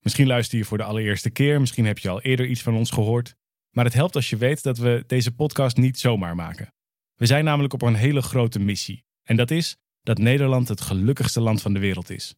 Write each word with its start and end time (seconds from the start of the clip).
Misschien 0.00 0.26
luister 0.26 0.58
je 0.58 0.64
voor 0.64 0.78
de 0.78 0.84
allereerste 0.84 1.30
keer, 1.30 1.60
misschien 1.60 1.84
heb 1.84 1.98
je 1.98 2.08
al 2.08 2.20
eerder 2.20 2.46
iets 2.46 2.62
van 2.62 2.74
ons 2.74 2.90
gehoord. 2.90 3.34
Maar 3.70 3.84
het 3.84 3.94
helpt 3.94 4.14
als 4.14 4.30
je 4.30 4.36
weet 4.36 4.62
dat 4.62 4.78
we 4.78 5.04
deze 5.06 5.34
podcast 5.34 5.76
niet 5.76 5.98
zomaar 5.98 6.34
maken. 6.34 6.74
We 7.14 7.26
zijn 7.26 7.44
namelijk 7.44 7.72
op 7.72 7.82
een 7.82 7.94
hele 7.94 8.22
grote 8.22 8.58
missie. 8.58 9.04
En 9.22 9.36
dat 9.36 9.50
is 9.50 9.76
dat 10.02 10.18
Nederland 10.18 10.68
het 10.68 10.80
gelukkigste 10.80 11.40
land 11.40 11.62
van 11.62 11.72
de 11.72 11.78
wereld 11.78 12.10
is. 12.10 12.34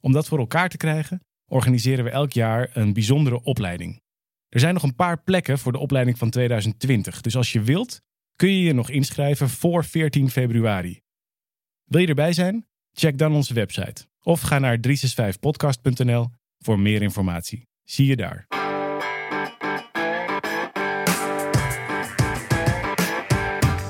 Om 0.00 0.12
dat 0.12 0.28
voor 0.28 0.38
elkaar 0.38 0.68
te 0.68 0.76
krijgen, 0.76 1.24
organiseren 1.46 2.04
we 2.04 2.10
elk 2.10 2.32
jaar 2.32 2.70
een 2.72 2.92
bijzondere 2.92 3.42
opleiding. 3.42 4.02
Er 4.48 4.60
zijn 4.60 4.74
nog 4.74 4.82
een 4.82 4.94
paar 4.94 5.22
plekken 5.22 5.58
voor 5.58 5.72
de 5.72 5.78
opleiding 5.78 6.18
van 6.18 6.30
2020, 6.30 7.20
dus 7.20 7.36
als 7.36 7.52
je 7.52 7.62
wilt, 7.62 8.00
kun 8.36 8.50
je 8.52 8.62
je 8.62 8.72
nog 8.72 8.90
inschrijven 8.90 9.48
voor 9.48 9.84
14 9.84 10.30
februari. 10.30 11.00
Wil 11.84 12.00
je 12.00 12.06
erbij 12.06 12.32
zijn? 12.32 12.66
Check 12.92 13.18
dan 13.18 13.34
onze 13.34 13.54
website 13.54 14.06
of 14.22 14.40
ga 14.40 14.58
naar 14.58 14.78
365podcast.nl 14.88 16.30
voor 16.62 16.80
meer 16.80 17.02
informatie. 17.02 17.66
Zie 17.84 18.06
je 18.06 18.16
daar. 18.16 18.46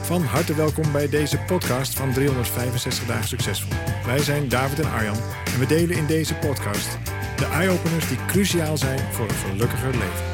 Van 0.02 0.22
harte 0.22 0.54
welkom 0.54 0.92
bij 0.92 1.08
deze 1.08 1.38
podcast 1.38 1.94
van 1.94 2.12
365 2.12 3.06
Dagen 3.06 3.28
Succesvol. 3.28 3.78
Wij 4.04 4.18
zijn 4.18 4.48
David 4.48 4.78
en 4.78 4.90
Arjan 4.90 5.18
en 5.44 5.58
we 5.58 5.66
delen 5.66 5.96
in 5.96 6.06
deze 6.06 6.34
podcast 6.34 6.98
de 7.42 7.48
eye-openers 7.48 8.08
die 8.08 8.24
cruciaal 8.26 8.76
zijn 8.76 8.98
voor 8.98 9.28
een 9.28 9.34
gelukkiger 9.34 9.90
leven. 9.90 10.30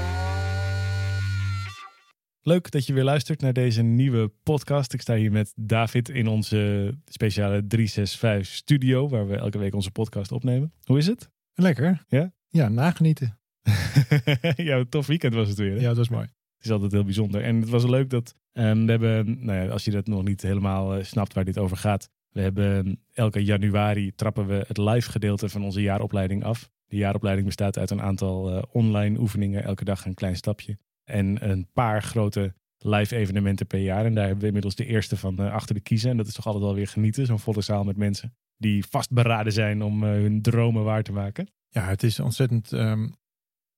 Leuk 2.42 2.70
dat 2.70 2.86
je 2.86 2.92
weer 2.92 3.04
luistert 3.04 3.40
naar 3.40 3.52
deze 3.52 3.82
nieuwe 3.82 4.32
podcast. 4.42 4.92
Ik 4.92 5.00
sta 5.00 5.14
hier 5.14 5.32
met 5.32 5.52
David 5.56 6.08
in 6.08 6.26
onze 6.26 6.92
speciale 7.04 7.66
365 7.66 8.54
studio, 8.54 9.08
waar 9.08 9.28
we 9.28 9.36
elke 9.36 9.58
week 9.58 9.74
onze 9.74 9.90
podcast 9.90 10.32
opnemen. 10.32 10.72
Hoe 10.84 10.98
is 10.98 11.06
het? 11.06 11.30
Lekker. 11.60 12.04
Ja? 12.08 12.32
Ja, 12.48 12.68
nagenieten. 12.68 13.38
ja, 14.68 14.76
een 14.76 14.88
tof 14.88 15.06
weekend 15.06 15.34
was 15.34 15.48
het 15.48 15.58
weer. 15.58 15.74
Hè? 15.74 15.80
Ja, 15.80 15.88
dat 15.88 15.98
is 15.98 16.08
mooi. 16.08 16.26
Het 16.56 16.64
is 16.64 16.70
altijd 16.70 16.92
heel 16.92 17.04
bijzonder. 17.04 17.42
En 17.42 17.60
het 17.60 17.68
was 17.68 17.84
leuk 17.84 18.10
dat 18.10 18.34
um, 18.52 18.84
we 18.86 18.90
hebben, 18.90 19.44
nou 19.44 19.64
ja, 19.64 19.72
als 19.72 19.84
je 19.84 19.90
dat 19.90 20.06
nog 20.06 20.24
niet 20.24 20.42
helemaal 20.42 20.98
uh, 20.98 21.04
snapt 21.04 21.34
waar 21.34 21.44
dit 21.44 21.58
over 21.58 21.76
gaat. 21.76 22.10
We 22.28 22.40
hebben 22.40 23.00
elke 23.12 23.44
januari 23.44 24.14
trappen 24.14 24.46
we 24.46 24.64
het 24.66 24.78
live 24.78 25.10
gedeelte 25.10 25.48
van 25.48 25.64
onze 25.64 25.82
jaaropleiding 25.82 26.44
af. 26.44 26.70
De 26.86 26.96
jaaropleiding 26.96 27.46
bestaat 27.46 27.78
uit 27.78 27.90
een 27.90 28.02
aantal 28.02 28.56
uh, 28.56 28.62
online 28.72 29.18
oefeningen, 29.18 29.64
elke 29.64 29.84
dag 29.84 30.04
een 30.04 30.14
klein 30.14 30.36
stapje. 30.36 30.78
En 31.04 31.50
een 31.50 31.68
paar 31.72 32.02
grote 32.02 32.54
live 32.78 33.16
evenementen 33.16 33.66
per 33.66 33.80
jaar. 33.80 34.04
En 34.04 34.14
daar 34.14 34.24
hebben 34.24 34.40
we 34.40 34.46
inmiddels 34.46 34.74
de 34.74 34.86
eerste 34.86 35.16
van 35.16 35.36
uh, 35.40 35.52
achter 35.52 35.74
de 35.74 35.80
kiezen. 35.80 36.10
En 36.10 36.16
dat 36.16 36.26
is 36.26 36.34
toch 36.34 36.46
altijd 36.46 36.64
wel 36.64 36.74
weer 36.74 36.88
genieten, 36.88 37.26
zo'n 37.26 37.38
volle 37.38 37.62
zaal 37.62 37.84
met 37.84 37.96
mensen 37.96 38.36
die 38.58 38.86
vastberaden 38.86 39.52
zijn 39.52 39.82
om 39.82 40.02
hun 40.02 40.42
dromen 40.42 40.84
waar 40.84 41.02
te 41.02 41.12
maken. 41.12 41.48
Ja, 41.68 41.84
het 41.84 42.02
is 42.02 42.20
ontzettend 42.20 42.72
um, 42.72 43.14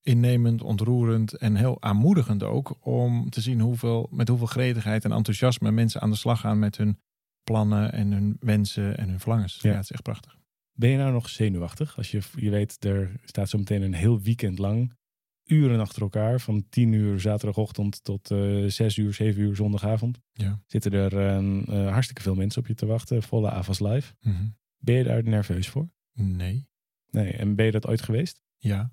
innemend, 0.03 0.63
ontroerend 0.63 1.33
en 1.33 1.57
heel 1.57 1.83
aanmoedigend 1.83 2.43
ook 2.43 2.87
om 2.87 3.31
te 3.31 3.41
zien 3.41 3.61
hoeveel, 3.61 4.09
met 4.11 4.29
hoeveel 4.29 4.47
gretigheid 4.47 5.05
en 5.05 5.13
enthousiasme 5.13 5.71
mensen 5.71 6.01
aan 6.01 6.11
de 6.11 6.17
slag 6.17 6.41
gaan 6.41 6.59
met 6.59 6.77
hun 6.77 6.99
plannen 7.43 7.93
en 7.93 8.13
hun 8.13 8.37
wensen 8.41 8.97
en 8.97 9.09
hun 9.09 9.21
verlangens. 9.21 9.59
Ja, 9.61 9.71
ja 9.71 9.77
het 9.77 9.85
is 9.85 9.91
echt 9.91 10.03
prachtig. 10.03 10.39
Ben 10.73 10.91
je 10.91 10.97
nou 10.97 11.13
nog 11.13 11.29
zenuwachtig? 11.29 11.97
Als 11.97 12.11
je, 12.11 12.21
je 12.37 12.51
weet, 12.51 12.85
er 12.85 13.21
staat 13.25 13.49
zo 13.49 13.59
meteen 13.59 13.83
een 13.83 13.95
heel 13.95 14.21
weekend 14.21 14.59
lang, 14.59 14.93
uren 15.45 15.81
achter 15.81 16.03
elkaar, 16.03 16.41
van 16.41 16.67
10 16.69 16.93
uur 16.93 17.21
zaterdagochtend 17.21 18.05
tot 18.05 18.31
uh, 18.31 18.69
6 18.69 18.97
uur, 18.97 19.15
7 19.15 19.43
uur 19.43 19.57
zondagavond. 19.57 20.21
Ja. 20.33 20.63
Zitten 20.67 20.93
er 20.93 21.13
uh, 21.13 21.63
uh, 21.63 21.91
hartstikke 21.93 22.23
veel 22.23 22.35
mensen 22.35 22.61
op 22.61 22.69
je 22.69 22.75
te 22.75 22.87
wachten, 22.87 23.23
volle 23.23 23.51
avonds 23.51 23.81
live. 23.81 24.15
Mm 24.21 24.33
-hmm. 24.33 24.59
Ben 24.81 24.95
je 24.95 25.05
daar 25.05 25.23
nerveus 25.23 25.69
voor? 25.69 25.91
Nee. 26.13 26.69
Nee, 27.11 27.33
en 27.33 27.55
ben 27.55 27.67
je 27.67 27.73
dat 27.73 27.87
ooit 27.87 28.03
geweest? 28.03 28.43
Ja. 28.57 28.93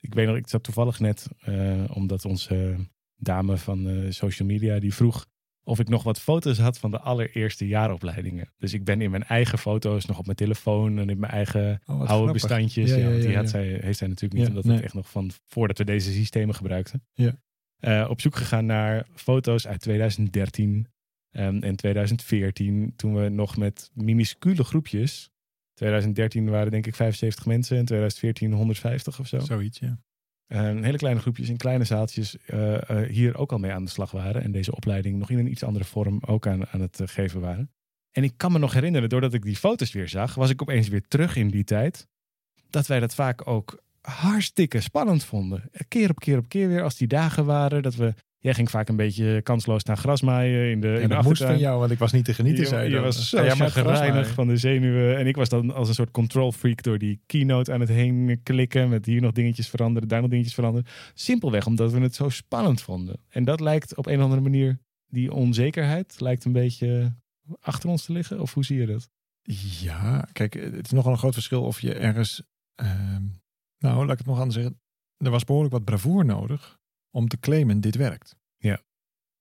Ik 0.00 0.14
weet 0.14 0.26
nog, 0.26 0.36
ik 0.36 0.48
zat 0.48 0.62
toevallig 0.62 1.00
net, 1.00 1.28
uh, 1.48 1.84
omdat 1.92 2.24
onze 2.24 2.76
dame 3.16 3.56
van 3.56 3.86
uh, 3.86 4.10
social 4.10 4.48
media, 4.48 4.78
die 4.78 4.94
vroeg 4.94 5.26
of 5.68 5.78
ik 5.78 5.88
nog 5.88 6.02
wat 6.02 6.20
foto's 6.20 6.58
had 6.58 6.78
van 6.78 6.90
de 6.90 7.00
allereerste 7.00 7.66
jaaropleidingen. 7.66 8.52
Dus 8.58 8.74
ik 8.74 8.84
ben 8.84 9.00
in 9.00 9.10
mijn 9.10 9.24
eigen 9.24 9.58
foto's 9.58 10.06
nog 10.06 10.18
op 10.18 10.24
mijn 10.24 10.36
telefoon 10.36 10.98
en 10.98 11.08
in 11.08 11.18
mijn 11.18 11.32
eigen 11.32 11.80
oh, 11.86 11.94
oude 11.94 12.06
grappig. 12.06 12.32
bestandjes. 12.32 12.90
Ja, 12.90 12.96
Ja, 12.96 13.02
ja, 13.02 13.10
want 13.10 13.22
die 13.22 13.36
had 13.36 13.48
zij, 13.48 13.78
heeft 13.80 13.98
zij 13.98 14.08
natuurlijk 14.08 14.40
niet, 14.40 14.48
omdat 14.48 14.64
nee. 14.64 14.74
het 14.74 14.84
echt 14.84 14.94
nog 14.94 15.10
van 15.10 15.30
voordat 15.46 15.78
we 15.78 15.84
deze 15.84 16.12
systemen 16.12 16.54
gebruikten. 16.54 17.06
Ja. 17.12 17.40
Uh, 17.80 18.10
op 18.10 18.20
zoek 18.20 18.36
gegaan 18.36 18.66
naar 18.66 19.06
foto's 19.14 19.66
uit 19.66 19.80
2013 19.80 20.88
um, 21.38 21.62
en 21.62 21.76
2014, 21.76 22.92
toen 22.96 23.14
we 23.14 23.28
nog 23.28 23.56
met 23.56 23.90
minuscule 23.94 24.64
groepjes 24.64 25.30
2013 25.78 26.48
waren 26.48 26.70
denk 26.70 26.86
ik 26.86 26.94
75 26.94 27.46
mensen. 27.46 27.76
In 27.76 27.84
2014 27.84 28.52
150 28.52 29.20
of 29.20 29.26
zo. 29.26 29.38
Zoiets, 29.38 29.78
ja. 29.78 29.98
Uh, 30.48 30.60
hele 30.82 30.96
kleine 30.96 31.20
groepjes 31.20 31.48
in 31.48 31.56
kleine 31.56 31.84
zaaltjes 31.84 32.36
uh, 32.46 32.72
uh, 32.72 33.08
hier 33.08 33.36
ook 33.36 33.52
al 33.52 33.58
mee 33.58 33.72
aan 33.72 33.84
de 33.84 33.90
slag 33.90 34.10
waren. 34.10 34.42
En 34.42 34.52
deze 34.52 34.76
opleiding 34.76 35.18
nog 35.18 35.30
in 35.30 35.38
een 35.38 35.50
iets 35.50 35.62
andere 35.62 35.84
vorm 35.84 36.18
ook 36.26 36.46
aan, 36.46 36.66
aan 36.66 36.80
het 36.80 37.00
eh, 37.00 37.08
geven 37.08 37.40
waren. 37.40 37.70
En 38.10 38.22
ik 38.22 38.32
kan 38.36 38.52
me 38.52 38.58
nog 38.58 38.72
herinneren, 38.72 39.08
doordat 39.08 39.34
ik 39.34 39.42
die 39.42 39.56
foto's 39.56 39.92
weer 39.92 40.08
zag, 40.08 40.34
was 40.34 40.50
ik 40.50 40.62
opeens 40.62 40.88
weer 40.88 41.08
terug 41.08 41.36
in 41.36 41.48
die 41.48 41.64
tijd. 41.64 42.06
Dat 42.70 42.86
wij 42.86 43.00
dat 43.00 43.14
vaak 43.14 43.46
ook 43.46 43.82
hartstikke 44.00 44.80
spannend 44.80 45.24
vonden. 45.24 45.70
Keer 45.88 46.10
op 46.10 46.18
keer 46.18 46.38
op 46.38 46.48
keer 46.48 46.68
weer 46.68 46.82
als 46.82 46.96
die 46.96 47.08
dagen 47.08 47.44
waren. 47.44 47.82
Dat 47.82 47.94
we 47.94 48.14
Jij 48.40 48.54
ging 48.54 48.70
vaak 48.70 48.88
een 48.88 48.96
beetje 48.96 49.42
kansloos 49.42 49.84
naar 49.84 49.96
grasmaaien 49.96 50.70
in 50.70 50.80
de, 50.80 50.88
Ja, 50.88 50.94
in 50.94 51.08
de 51.08 51.14
dat 51.14 51.24
moest 51.24 51.42
van 51.42 51.58
jou, 51.58 51.78
want 51.78 51.90
ik 51.90 51.98
was 51.98 52.12
niet 52.12 52.24
te 52.24 52.34
genieten, 52.34 52.62
Je, 52.62 52.68
zei 52.68 52.90
je 52.90 53.00
was 53.00 53.28
zo 53.28 53.38
chagrijnig 53.48 53.84
maaien. 54.10 54.26
van 54.26 54.48
de 54.48 54.56
zenuwen. 54.56 55.18
En 55.18 55.26
ik 55.26 55.36
was 55.36 55.48
dan 55.48 55.74
als 55.74 55.88
een 55.88 55.94
soort 55.94 56.10
control 56.10 56.52
freak 56.52 56.82
door 56.82 56.98
die 56.98 57.20
keynote 57.26 57.72
aan 57.72 57.80
het 57.80 57.88
heen 57.88 58.40
klikken. 58.42 58.88
Met 58.88 59.06
hier 59.06 59.20
nog 59.20 59.32
dingetjes 59.32 59.68
veranderen, 59.68 60.08
daar 60.08 60.20
nog 60.20 60.30
dingetjes 60.30 60.54
veranderen. 60.54 60.86
Simpelweg 61.14 61.66
omdat 61.66 61.92
we 61.92 62.00
het 62.00 62.14
zo 62.14 62.28
spannend 62.28 62.82
vonden. 62.82 63.20
En 63.28 63.44
dat 63.44 63.60
lijkt 63.60 63.96
op 63.96 64.06
een 64.06 64.16
of 64.16 64.22
andere 64.22 64.40
manier, 64.42 64.78
die 65.06 65.32
onzekerheid 65.32 66.20
lijkt 66.20 66.44
een 66.44 66.52
beetje 66.52 67.14
achter 67.60 67.88
ons 67.88 68.04
te 68.04 68.12
liggen. 68.12 68.40
Of 68.40 68.54
hoe 68.54 68.64
zie 68.64 68.78
je 68.78 68.86
dat? 68.86 69.08
Ja, 69.80 70.28
kijk, 70.32 70.54
het 70.54 70.84
is 70.84 70.90
nogal 70.90 71.12
een 71.12 71.18
groot 71.18 71.34
verschil 71.34 71.62
of 71.62 71.80
je 71.80 71.94
ergens... 71.94 72.42
ehm, 72.74 73.22
nou, 73.78 73.96
laat 74.04 74.12
ik 74.12 74.18
het 74.18 74.26
nog 74.26 74.36
anders 74.38 74.54
zeggen. 74.54 74.80
Er 75.16 75.30
was 75.30 75.44
behoorlijk 75.44 75.74
wat 75.74 75.84
bravoer 75.84 76.24
nodig 76.24 76.77
om 77.10 77.28
te 77.28 77.38
claimen 77.38 77.80
dit 77.80 77.96
werkt. 77.96 78.36
Ja. 78.56 78.80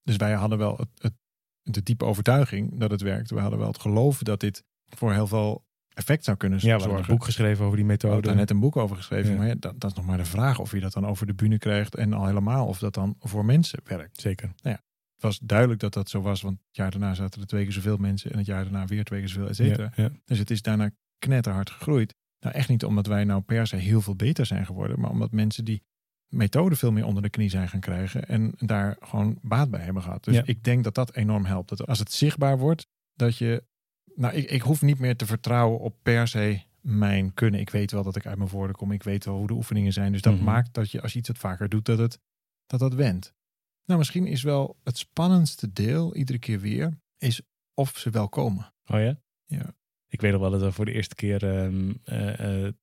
Dus 0.04 0.16
wij 0.16 0.34
hadden 0.34 0.58
wel 0.58 0.78
het, 0.78 0.90
het, 0.98 1.14
de 1.62 1.84
diepe 1.84 2.06
overtuiging 2.06 2.80
dat 2.80 2.92
het 2.92 3.02
werkt. 3.02 3.30
We 3.30 3.40
hadden 3.40 3.60
wel 3.60 3.68
het 3.68 3.80
geloof 3.80 4.20
dat 4.24 4.40
dit 4.40 4.64
voor 4.86 5.14
heel 5.14 5.28
veel 5.28 5.66
effect 5.94 6.24
zou 6.24 6.38
kunnen 6.38 6.58
Ja, 6.60 6.64
we 6.64 6.70
zorgen. 6.72 6.90
hebben 6.90 7.10
een 7.10 7.18
boek 7.18 7.26
geschreven 7.26 7.66
over 7.66 7.78
die 7.78 7.86
We 7.86 7.92
hadden 7.92 8.10
methode. 8.10 8.28
daar 8.28 8.38
net 8.38 8.50
een 8.50 8.60
boek 8.60 8.76
over 8.78 8.96
geschreven. 8.96 9.32
Ja. 9.32 9.38
Maar 9.38 9.48
ja, 9.48 9.56
dat, 9.60 9.80
dat 9.80 9.92
is 9.92 9.98
nog 9.98 10.06
maar 10.06 10.18
de 10.18 10.26
vraag 10.26 10.60
of 10.60 10.72
je 10.72 10.80
dat 10.80 10.94
dan 10.94 11.06
over 11.08 11.26
de 11.28 11.34
bühne 11.34 11.58
krijgt. 11.58 11.96
En 11.96 12.14
al 12.14 12.26
helemaal 12.26 12.68
of 12.68 12.80
dat 12.80 12.94
dan 12.94 13.16
voor 13.20 13.46
mensen 13.46 13.80
werkt. 13.84 14.22
Zeker. 14.22 14.54
Het 14.62 15.26
was 15.26 15.40
duidelijk 15.40 15.80
dat 15.80 15.94
dat 15.94 16.10
zo 16.10 16.22
was. 16.22 16.42
Want 16.42 16.58
het 16.68 16.76
jaar 16.76 16.92
daarna 16.92 17.14
zaten 17.14 17.42
er 17.42 17.48
twee 17.48 17.64
keer 17.64 17.74
zoveel 17.74 17.98
mensen. 17.98 18.32
En 18.32 18.38
het 18.38 18.46
jaar 18.48 18.64
daarna 18.64 18.86
weer 18.86 19.04
twee 19.04 19.20
keer 19.20 19.30
zoveel, 19.30 19.48
et 19.50 19.56
cetera. 19.56 19.92
Ja, 19.96 20.04
ja. 20.04 20.10
Dus 20.26 20.40
het 20.40 20.50
is 20.52 20.62
daarna 20.62 20.92
knetterhard 21.20 21.70
gegroeid. 21.70 22.16
Nou, 22.40 22.56
echt 22.56 22.70
niet 22.70 22.86
omdat 22.86 23.08
wij 23.08 23.24
nou 23.24 23.42
per 23.42 23.68
se 23.68 23.76
heel 23.76 24.02
veel 24.02 24.16
beter 24.16 24.46
zijn 24.46 24.66
geworden. 24.66 25.00
Maar 25.00 25.10
omdat 25.10 25.32
mensen 25.32 25.66
die 25.66 25.84
methode 26.28 26.76
veel 26.76 26.92
meer 26.92 27.06
onder 27.06 27.24
de 27.24 27.30
knie 27.30 27.50
zijn 27.50 27.70
gaan 27.70 27.80
krijgen. 27.80 28.28
En 28.28 28.54
daar 28.58 28.98
gewoon 29.00 29.40
baat 29.42 29.70
bij 29.70 29.82
hebben 29.82 30.04
gehad. 30.04 30.24
Dus 30.24 30.36
Ja. 30.36 30.42
ik 30.46 30.64
denk 30.64 30.84
dat 30.84 30.96
dat 30.96 31.16
enorm 31.16 31.46
helpt. 31.46 31.70
Dat 31.70 31.88
als 31.88 32.00
het 32.00 32.12
zichtbaar 32.12 32.58
wordt, 32.58 32.88
dat 33.14 33.38
je... 33.38 33.64
Nou, 34.16 34.34
ik, 34.36 34.50
ik 34.52 34.62
hoef 34.62 34.82
niet 34.82 35.00
meer 35.00 35.16
te 35.16 35.26
vertrouwen 35.26 35.80
op 35.80 35.96
per 36.02 36.28
se 36.28 36.62
mijn 36.82 37.34
kunnen. 37.34 37.60
Ik 37.60 37.70
weet 37.70 37.92
wel 37.92 38.04
dat 38.04 38.16
ik 38.16 38.26
uit 38.26 38.38
mijn 38.38 38.50
woorden 38.50 38.76
kom. 38.76 38.92
Ik 38.92 39.04
weet 39.04 39.26
wel 39.26 39.38
hoe 39.38 39.48
de 39.48 39.54
oefeningen 39.54 39.94
zijn. 39.94 40.12
Dus 40.12 40.22
dat 40.22 40.34
Mhm. 40.36 40.44
maakt 40.44 40.74
dat 40.74 40.92
je, 40.92 41.02
als 41.02 41.14
je 41.14 41.20
iets 41.20 41.28
wat 41.28 41.38
vaker 41.38 41.70
doet, 41.70 41.86
dat 41.86 41.98
het, 41.98 42.20
dat, 42.66 42.80
dat 42.80 42.94
wendt. 42.94 43.34
Nou, 43.86 44.00
misschien 44.00 44.28
is 44.28 44.44
wel 44.44 44.78
het 44.84 44.98
spannendste 44.98 45.74
deel, 45.74 46.16
iedere 46.16 46.40
keer 46.40 46.60
weer, 46.60 46.98
is 47.18 47.42
of 47.74 47.98
ze 47.98 48.10
wel 48.10 48.30
komen. 48.30 48.74
Oh 48.86 49.00
ja? 49.00 49.20
Ja. 49.46 49.76
Ik 50.08 50.22
weet 50.22 50.32
nog 50.32 50.42
wel 50.42 50.52
dat 50.52 50.62
we 50.62 50.72
voor 50.72 50.86
de 50.86 50.92
eerste 50.92 51.16
keer, 51.16 51.44
ehm, 51.44 51.94
eh, 52.04 52.66
eh, 52.68 52.74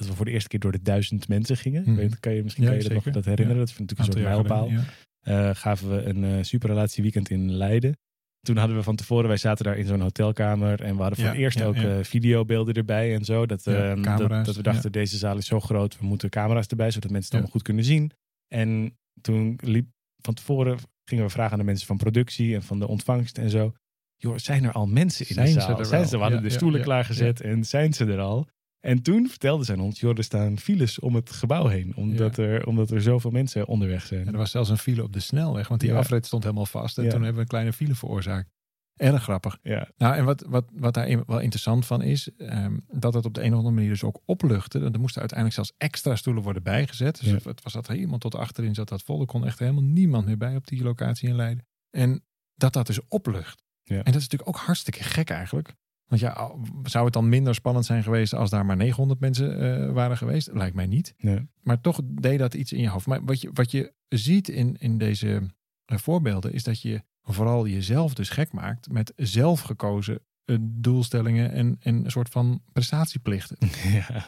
dat 0.00 0.08
we 0.08 0.14
voor 0.16 0.24
de 0.24 0.30
eerste 0.30 0.48
keer 0.48 0.60
door 0.60 0.72
de 0.72 0.82
duizend 0.82 1.28
mensen 1.28 1.56
gingen. 1.56 1.82
Mhm. 1.82 1.94
Weet, 1.94 2.20
kan 2.20 2.32
je, 2.32 2.42
misschien 2.42 2.64
Ja, 2.64 2.70
kan 2.70 2.78
je 2.78 2.88
dat 2.88 3.04
nog 3.04 3.14
dat 3.14 3.24
herinneren. 3.24 3.54
Ja. 3.54 3.66
Dat 3.66 3.72
is 3.72 3.78
natuurlijk 3.78 3.98
een 3.98 4.04
soort 4.04 4.34
mijlpaal. 4.34 4.66
geleden, 4.66 4.86
ja. 5.22 5.48
eh, 5.48 5.54
gaven 5.54 5.90
we 5.90 6.02
een 6.02 6.24
eh 6.24 6.42
superrelatieweekend 6.42 7.30
in 7.30 7.52
Leiden. 7.52 7.98
Toen 8.40 8.56
hadden 8.56 8.76
we 8.76 8.82
van 8.82 8.96
tevoren, 8.96 9.28
wij 9.28 9.36
zaten 9.36 9.64
daar 9.64 9.78
in 9.78 9.86
zo'n 9.86 10.00
hotelkamer 10.00 10.82
en 10.82 10.96
we 10.96 11.00
hadden 11.00 11.18
voor 11.18 11.28
het 11.28 11.38
eerst 11.38 11.62
ook 11.62 11.74
eh, 11.74 11.98
videobeelden 12.02 12.74
erbij 12.74 13.14
en 13.14 13.24
zo. 13.24 13.46
Dat, 13.46 13.66
ehm, 13.66 14.02
dat, 14.02 14.44
dat 14.44 14.56
we 14.56 14.62
dachten, 14.62 14.92
deze 14.92 15.16
zaal 15.16 15.36
is 15.36 15.46
zo 15.46 15.60
groot, 15.60 15.98
we 15.98 16.06
moeten 16.06 16.30
camera's 16.30 16.66
erbij, 16.66 16.90
zodat 16.90 17.10
mensen 17.10 17.24
het 17.24 17.32
allemaal 17.32 17.52
goed 17.52 17.62
kunnen 17.62 17.84
zien. 17.84 18.10
En 18.48 18.98
toen 19.20 19.58
liep 19.62 19.88
van 20.22 20.34
tevoren 20.34 20.78
gingen 21.04 21.24
we 21.24 21.30
vragen 21.30 21.52
aan 21.52 21.58
de 21.58 21.64
mensen 21.64 21.86
van 21.86 21.96
productie 21.96 22.54
en 22.54 22.62
van 22.62 22.78
de 22.78 22.88
ontvangst 22.88 23.38
en 23.38 23.50
zo. 23.50 23.72
Joh, 24.16 24.36
zijn 24.36 24.64
er 24.64 24.72
al 24.72 24.86
mensen 24.86 25.28
in 25.28 25.34
Zijn 25.34 25.46
de 25.46 25.52
ze 25.52 25.60
zaal? 25.60 25.78
er 25.78 25.86
zijn 25.86 26.06
ze? 26.06 26.16
We 26.16 26.22
hadden 26.22 26.42
de 26.42 26.50
stoelen 26.50 26.82
klaargezet 26.82 27.40
en 27.40 27.64
zijn 27.64 27.92
ze 27.92 28.04
er 28.04 28.20
al? 28.20 28.48
En 28.80 29.02
toen 29.02 29.28
vertelden 29.28 29.66
zij 29.66 29.76
ons, 29.76 30.00
joh, 30.00 30.16
er 30.18 30.24
staan 30.24 30.58
files 30.58 30.98
om 30.98 31.14
het 31.14 31.30
gebouw 31.30 31.66
heen. 31.66 31.96
Omdat, 31.96 32.36
er, 32.36 32.66
omdat 32.66 32.90
er 32.90 33.02
zoveel 33.02 33.30
mensen 33.30 33.66
onderweg 33.66 34.06
zijn. 34.06 34.26
En 34.26 34.32
er 34.32 34.38
was 34.38 34.50
zelfs 34.50 34.68
een 34.70 34.78
file 34.78 35.02
op 35.02 35.12
de 35.12 35.20
snelweg, 35.20 35.68
want 35.68 35.80
die 35.80 35.90
Ja. 35.90 35.96
afrit 35.98 36.26
stond 36.26 36.42
helemaal 36.42 36.66
vast. 36.66 36.98
En 36.98 37.04
Ja. 37.04 37.10
toen 37.10 37.18
hebben 37.18 37.34
we 37.36 37.42
een 37.42 37.48
kleine 37.48 37.72
file 37.72 37.94
veroorzaakt. 37.94 38.50
Erg 38.96 39.22
grappig. 39.22 39.58
Ja, 39.62 39.88
Nou, 39.96 40.16
en 40.16 40.24
wat, 40.24 40.44
wat, 40.48 40.64
wat 40.72 40.94
daar 40.94 41.24
wel 41.26 41.38
interessant 41.40 41.86
van 41.86 42.02
is, 42.02 42.28
ehm, 42.36 42.78
dat 42.88 43.14
het 43.14 43.24
op 43.24 43.34
de 43.34 43.40
een 43.42 43.50
of 43.50 43.56
andere 43.56 43.74
manier 43.74 43.90
dus 43.90 44.04
ook 44.04 44.20
opluchtte. 44.24 44.78
Er 44.78 45.00
moesten 45.00 45.20
uiteindelijk 45.20 45.54
zelfs 45.54 45.72
extra 45.78 46.16
stoelen 46.16 46.42
worden 46.42 46.62
bijgezet. 46.62 47.20
Dus 47.20 47.30
het, 47.30 47.44
het 47.44 47.62
was 47.62 47.72
dat 47.72 47.86
helemaal 47.88 48.18
tot 48.18 48.34
achterin 48.34 48.74
zat 48.74 48.88
dat 48.88 49.02
vol. 49.02 49.20
Er 49.20 49.26
kon 49.26 49.46
echt 49.46 49.58
helemaal 49.58 49.82
niemand 49.82 50.26
meer 50.26 50.36
bij 50.36 50.56
op 50.56 50.66
die 50.66 50.82
locatie 50.82 51.28
in 51.28 51.34
Leiden. 51.36 51.66
En 51.90 52.24
dat 52.54 52.72
dat 52.72 52.86
dus 52.86 53.00
oplucht. 53.08 53.62
Ja. 53.82 53.96
En 53.96 54.04
dat 54.12 54.14
is 54.14 54.28
natuurlijk 54.28 54.48
ook 54.48 54.56
hartstikke 54.64 55.02
gek 55.02 55.30
eigenlijk. 55.30 55.74
Want 56.10 56.22
ja, 56.22 56.52
zou 56.82 57.04
het 57.04 57.12
dan 57.12 57.28
minder 57.28 57.54
spannend 57.54 57.84
zijn 57.84 58.02
geweest 58.02 58.34
als 58.34 58.50
daar 58.50 58.66
maar 58.66 58.76
900 58.76 59.20
mensen 59.20 59.60
eh, 59.60 59.92
waren 59.92 60.16
geweest? 60.16 60.50
Lijkt 60.52 60.74
mij 60.74 60.86
niet. 60.86 61.14
nee. 61.18 61.48
Maar 61.62 61.80
toch 61.80 62.00
deed 62.04 62.38
dat 62.38 62.54
iets 62.54 62.72
in 62.72 62.80
je 62.80 62.88
hoofd. 62.88 63.06
Maar 63.06 63.24
wat 63.24 63.40
je, 63.40 63.50
wat 63.52 63.70
je 63.70 63.92
ziet 64.08 64.48
in, 64.48 64.76
in 64.78 64.98
deze 64.98 65.50
eh, 65.84 65.98
voorbeelden 65.98 66.52
is 66.52 66.62
dat 66.62 66.82
je 66.82 67.02
vooral 67.22 67.66
jezelf 67.66 68.14
dus 68.14 68.28
gek 68.28 68.52
maakt 68.52 68.92
met 68.92 69.12
zelf 69.16 69.60
gekozen 69.60 70.20
eh, 70.44 70.56
doelstellingen 70.60 71.52
en, 71.52 71.76
en 71.80 72.04
een 72.04 72.10
soort 72.10 72.28
van 72.28 72.62
prestatieplichten. 72.72 73.56
Ja. 73.92 74.24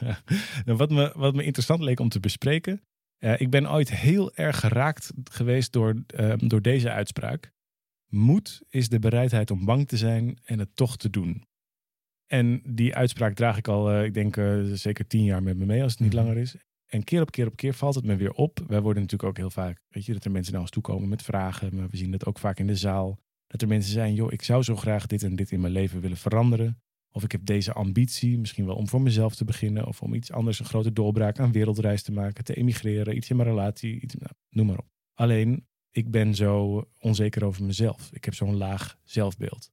Nou, 0.65 0.79
wat, 0.79 0.91
me, 0.91 1.13
wat 1.17 1.35
me 1.35 1.45
interessant 1.45 1.81
leek 1.81 2.01
om 2.01 2.09
te 2.09 2.21
bespreken. 2.21 2.83
ik 3.37 3.51
ben 3.51 3.71
ooit 3.71 3.91
heel 3.91 4.35
erg 4.35 4.61
geraakt 4.61 5.13
geweest 5.25 5.73
door, 5.73 6.03
door 6.37 6.63
deze 6.63 6.91
uitspraak. 6.91 7.53
Moed 8.09 8.63
is 8.69 8.89
de 8.89 8.99
bereidheid 8.99 9.51
om 9.51 9.65
bang 9.65 9.89
te 9.89 9.97
zijn 9.97 10.39
en 10.45 10.59
het 10.59 10.77
toch 10.77 10.97
te 10.97 11.11
doen. 11.11 11.51
En 12.33 12.63
die 12.65 12.95
uitspraak 12.95 13.35
draag 13.35 13.57
ik 13.57 13.69
al, 13.69 13.91
eh, 13.91 14.05
ik 14.05 14.15
denk 14.15 14.37
eh, 14.37 14.61
zeker 14.63 15.07
tien 15.07 15.25
jaar 15.25 15.43
met 15.43 15.57
me 15.57 15.65
mee 15.67 15.83
als 15.83 15.93
het 15.93 16.01
niet 16.01 16.13
Mhm. 16.13 16.23
langer 16.23 16.37
is. 16.37 16.57
En 16.87 17.05
keer 17.05 17.21
op 17.21 17.31
keer 17.31 17.47
op 17.47 17.57
keer 17.57 17.75
valt 17.75 17.95
het 17.95 18.05
me 18.05 18.17
weer 18.17 18.33
op. 18.33 18.65
Wij 18.67 18.81
worden 18.81 19.03
natuurlijk 19.03 19.31
ook 19.31 19.37
heel 19.37 19.51
vaak, 19.51 19.83
weet 19.89 20.05
je, 20.05 20.13
dat 20.13 20.25
er 20.25 20.31
mensen 20.31 20.53
naar 20.53 20.61
ons 20.61 20.71
toe 20.71 20.83
komen 20.83 21.09
met 21.09 21.23
vragen. 21.23 21.77
Maar 21.77 21.89
we 21.89 21.97
zien 21.97 22.11
dat 22.11 22.27
ook 22.27 22.39
vaak 22.39 22.59
in 22.59 22.67
de 22.67 22.77
zaal. 22.77 23.19
Dat 23.47 23.63
er 23.63 23.69
mensen 23.69 23.93
zijn, 23.93 24.15
joh, 24.15 24.33
ik 24.33 24.43
zou 24.43 24.63
zo 24.63 24.77
graag 24.77 25.07
dit 25.07 25.23
en 25.23 25.37
dit 25.37 25.51
in 25.51 25.61
mijn 25.61 25.73
leven 25.73 26.01
willen 26.01 26.17
veranderen. 26.17 26.81
Of 27.11 27.23
ik 27.25 27.33
heb 27.33 27.45
deze 27.45 27.73
ambitie, 27.73 28.39
misschien 28.39 28.67
wel 28.67 28.77
om 28.77 28.89
voor 28.89 29.03
mezelf 29.03 29.35
te 29.35 29.45
beginnen. 29.45 29.87
Of 29.87 30.03
om 30.03 30.15
iets 30.15 30.33
anders, 30.33 30.59
een 30.59 30.65
grote 30.67 30.93
doorbraak 30.93 31.39
aan 31.39 31.53
wereldreis 31.53 32.03
te 32.03 32.13
maken. 32.13 32.45
Te 32.45 32.55
emigreren, 32.55 33.17
iets 33.17 33.31
in 33.31 33.37
mijn 33.37 33.49
relatie, 33.49 34.01
iets, 34.01 34.15
nou, 34.15 34.33
noem 34.51 34.67
maar 34.67 34.79
op. 34.79 34.89
Alleen, 35.15 35.67
ik 35.91 36.11
ben 36.11 36.35
zo 36.35 36.85
onzeker 36.99 37.45
over 37.45 37.65
mezelf. 37.65 38.11
Ik 38.13 38.25
heb 38.25 38.35
zo'n 38.35 38.57
laag 38.57 38.99
zelfbeeld. 39.05 39.71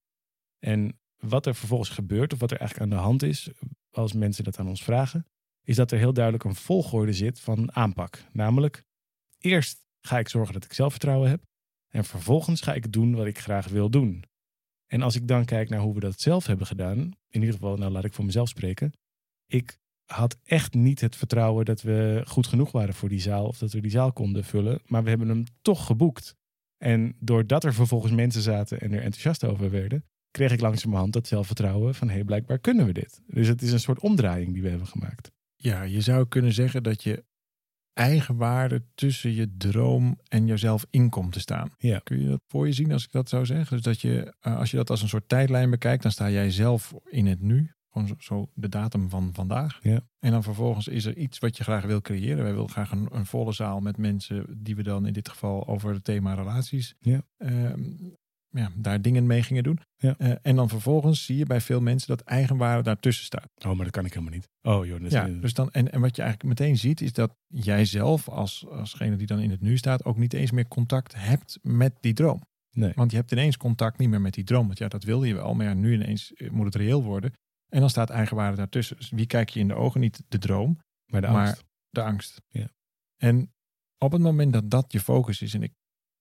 En 0.59 0.99
wat 1.19 1.45
er 1.45 1.55
vervolgens 1.55 1.89
gebeurt, 1.89 2.33
of 2.33 2.39
wat 2.39 2.51
er 2.51 2.57
eigenlijk 2.57 2.91
aan 2.91 2.97
de 2.97 3.03
hand 3.03 3.23
is, 3.23 3.49
als 3.91 4.13
mensen 4.13 4.43
dat 4.43 4.59
aan 4.59 4.67
ons 4.67 4.83
vragen, 4.83 5.25
is 5.63 5.75
dat 5.75 5.91
er 5.91 5.97
heel 5.97 6.13
duidelijk 6.13 6.43
een 6.43 6.55
volgorde 6.55 7.13
zit 7.13 7.39
van 7.39 7.75
aanpak. 7.75 8.23
Namelijk, 8.31 8.83
eerst 9.37 9.83
ga 10.01 10.19
ik 10.19 10.29
zorgen 10.29 10.53
dat 10.53 10.63
ik 10.63 10.73
zelfvertrouwen 10.73 11.29
heb. 11.29 11.43
En 11.89 12.05
vervolgens 12.05 12.61
ga 12.61 12.73
ik 12.73 12.91
doen 12.91 13.15
wat 13.15 13.25
ik 13.25 13.39
graag 13.39 13.67
wil 13.67 13.89
doen. 13.89 14.23
En 14.87 15.01
als 15.01 15.15
ik 15.15 15.27
dan 15.27 15.45
kijk 15.45 15.69
naar 15.69 15.79
hoe 15.79 15.93
we 15.93 15.99
dat 15.99 16.19
zelf 16.19 16.45
hebben 16.45 16.67
gedaan, 16.67 16.97
in 17.27 17.39
ieder 17.39 17.53
geval, 17.53 17.77
nou 17.77 17.91
laat 17.91 18.03
ik 18.03 18.13
voor 18.13 18.25
mezelf 18.25 18.49
spreken. 18.49 18.93
Ik 19.45 19.77
had 20.05 20.37
echt 20.43 20.73
niet 20.73 21.01
het 21.01 21.15
vertrouwen 21.15 21.65
dat 21.65 21.81
we 21.81 22.23
goed 22.27 22.47
genoeg 22.47 22.71
waren 22.71 22.93
voor 22.93 23.09
die 23.09 23.19
zaal 23.19 23.47
of 23.47 23.57
dat 23.57 23.71
we 23.71 23.81
die 23.81 23.91
zaal 23.91 24.13
konden 24.13 24.43
vullen. 24.43 24.81
Maar 24.85 25.03
we 25.03 25.09
hebben 25.09 25.27
hem 25.29 25.43
toch 25.61 25.85
geboekt. 25.85 26.35
En 26.77 27.15
doordat 27.19 27.63
er 27.63 27.73
vervolgens 27.73 28.13
mensen 28.13 28.41
zaten 28.41 28.79
en 28.79 28.91
er 28.91 29.01
enthousiast 29.01 29.43
over 29.43 29.69
werden, 29.69 30.05
kreeg 30.31 30.51
ik 30.51 30.61
langzamerhand 30.61 31.13
dat 31.13 31.27
zelfvertrouwen 31.27 31.95
van 31.95 32.07
hé, 32.07 32.13
hey, 32.13 32.23
blijkbaar 32.23 32.59
kunnen 32.59 32.85
we 32.85 32.93
dit. 32.93 33.21
Dus 33.27 33.47
het 33.47 33.61
is 33.61 33.71
een 33.71 33.79
soort 33.79 33.99
omdraaiing 33.99 34.53
die 34.53 34.61
we 34.61 34.69
hebben 34.69 34.87
gemaakt. 34.87 35.31
Ja, 35.55 35.81
je 35.81 36.01
zou 36.01 36.27
kunnen 36.27 36.53
zeggen 36.53 36.83
dat 36.83 37.03
je 37.03 37.23
eigenwaarde 37.93 38.83
tussen 38.95 39.33
je 39.33 39.57
droom 39.57 40.19
en 40.27 40.47
jezelf 40.47 40.85
in 40.89 41.09
komt 41.09 41.33
te 41.33 41.39
staan. 41.39 41.73
Ja. 41.77 41.99
Kun 42.03 42.21
je 42.21 42.27
dat 42.27 42.41
voor 42.47 42.67
je 42.67 42.73
zien 42.73 42.91
als 42.91 43.03
ik 43.03 43.11
dat 43.11 43.29
zou 43.29 43.45
zeggen? 43.45 43.75
Dus 43.75 43.85
dat 43.85 44.01
je, 44.01 44.33
eh, 44.39 44.57
als 44.57 44.71
je 44.71 44.77
dat 44.77 44.89
als 44.89 45.01
een 45.01 45.09
soort 45.09 45.29
tijdlijn 45.29 45.69
bekijkt, 45.69 46.03
dan 46.03 46.11
sta 46.11 46.29
jij 46.29 46.51
zelf 46.51 46.93
in 47.09 47.25
het 47.25 47.41
nu. 47.41 47.71
Gewoon 47.91 48.15
zo, 48.19 48.49
de 48.53 48.69
datum 48.69 49.09
van 49.09 49.29
vandaag. 49.33 49.79
Ja. 49.81 50.01
En 50.19 50.31
dan 50.31 50.43
vervolgens 50.43 50.87
is 50.87 51.05
er 51.05 51.17
iets 51.17 51.39
wat 51.39 51.57
je 51.57 51.63
graag 51.63 51.85
wil 51.85 52.01
creëren. 52.01 52.43
Wij 52.43 52.53
willen 52.53 52.69
graag 52.69 52.91
een, 52.91 53.07
een 53.11 53.25
volle 53.25 53.51
zaal 53.51 53.79
met 53.79 53.97
mensen 53.97 54.63
die 54.63 54.75
we 54.75 54.83
dan 54.83 55.07
in 55.07 55.13
dit 55.13 55.29
geval 55.29 55.67
over 55.67 55.93
het 55.93 56.03
thema 56.03 56.33
relaties. 56.33 56.95
Ja. 56.99 57.21
ehm, 57.37 57.79
ja, 58.49 58.71
daar 58.75 59.01
dingen 59.01 59.25
mee 59.27 59.43
gingen 59.43 59.63
doen. 59.63 59.79
Ja. 59.97 60.15
Eh, 60.17 60.31
en 60.41 60.55
dan 60.55 60.69
vervolgens 60.69 61.25
zie 61.25 61.37
je 61.37 61.45
bij 61.45 61.61
veel 61.61 61.81
mensen 61.81 62.07
dat 62.07 62.21
eigenwaarde 62.21 62.83
daartussen 62.83 63.25
staat. 63.25 63.49
Oh, 63.65 63.73
maar 63.73 63.83
dat 63.85 63.91
kan 63.91 64.05
ik 64.05 64.13
helemaal 64.13 64.33
niet. 64.33 64.47
Oh 64.61 64.85
joh, 64.85 64.97
dat 64.97 65.05
is- 65.07 65.11
Ja, 65.13 65.27
dus 65.27 65.53
dan, 65.53 65.71
en, 65.71 65.91
en 65.91 66.01
wat 66.01 66.15
je 66.15 66.21
eigenlijk 66.21 66.59
meteen 66.59 66.77
ziet, 66.77 67.01
is 67.01 67.13
dat 67.13 67.35
jij 67.47 67.85
zelf, 67.85 68.29
als, 68.29 68.65
alsgene 68.67 69.15
die 69.15 69.27
dan 69.27 69.39
in 69.39 69.49
het 69.51 69.61
nu 69.61 69.77
staat, 69.77 70.05
ook 70.05 70.17
niet 70.17 70.33
eens 70.33 70.51
meer 70.51 70.67
contact 70.67 71.13
hebt 71.15 71.59
met 71.61 71.93
die 71.99 72.13
droom. 72.13 72.41
nee. 72.71 72.91
Want 72.95 73.11
je 73.11 73.17
hebt 73.17 73.31
ineens 73.31 73.57
contact 73.57 73.97
niet 73.97 74.09
meer 74.09 74.21
met 74.21 74.33
die 74.33 74.43
droom. 74.43 74.65
Want 74.65 74.77
ja, 74.77 74.87
dat 74.87 75.03
wil 75.03 75.23
je 75.23 75.33
wel, 75.33 75.53
maar 75.53 75.65
ja, 75.65 75.73
nu 75.73 75.93
ineens 75.93 76.33
eh, 76.33 76.49
moet 76.49 76.65
het 76.65 76.75
reëel 76.75 77.03
worden. 77.03 77.33
En 77.69 77.79
dan 77.79 77.89
staat 77.89 78.09
eigenwaarde 78.09 78.57
daartussen. 78.57 78.95
Dus 78.97 79.09
wie 79.09 79.25
kijk 79.25 79.49
je 79.49 79.59
in 79.59 79.67
de 79.67 79.73
ogen? 79.73 79.99
Niet 80.01 80.23
de 80.27 80.37
droom, 80.37 80.79
Maar 81.05 81.21
de 81.21 81.27
maar 81.27 81.47
angst. 81.47 81.63
de 81.89 82.01
angst. 82.03 82.41
Ja. 82.47 82.69
En 83.17 83.53
op 83.97 84.11
het 84.11 84.21
moment 84.21 84.53
dat 84.53 84.69
dat 84.69 84.91
je 84.91 84.99
focus 84.99 85.41
is, 85.41 85.53
en 85.53 85.63
ik, 85.63 85.73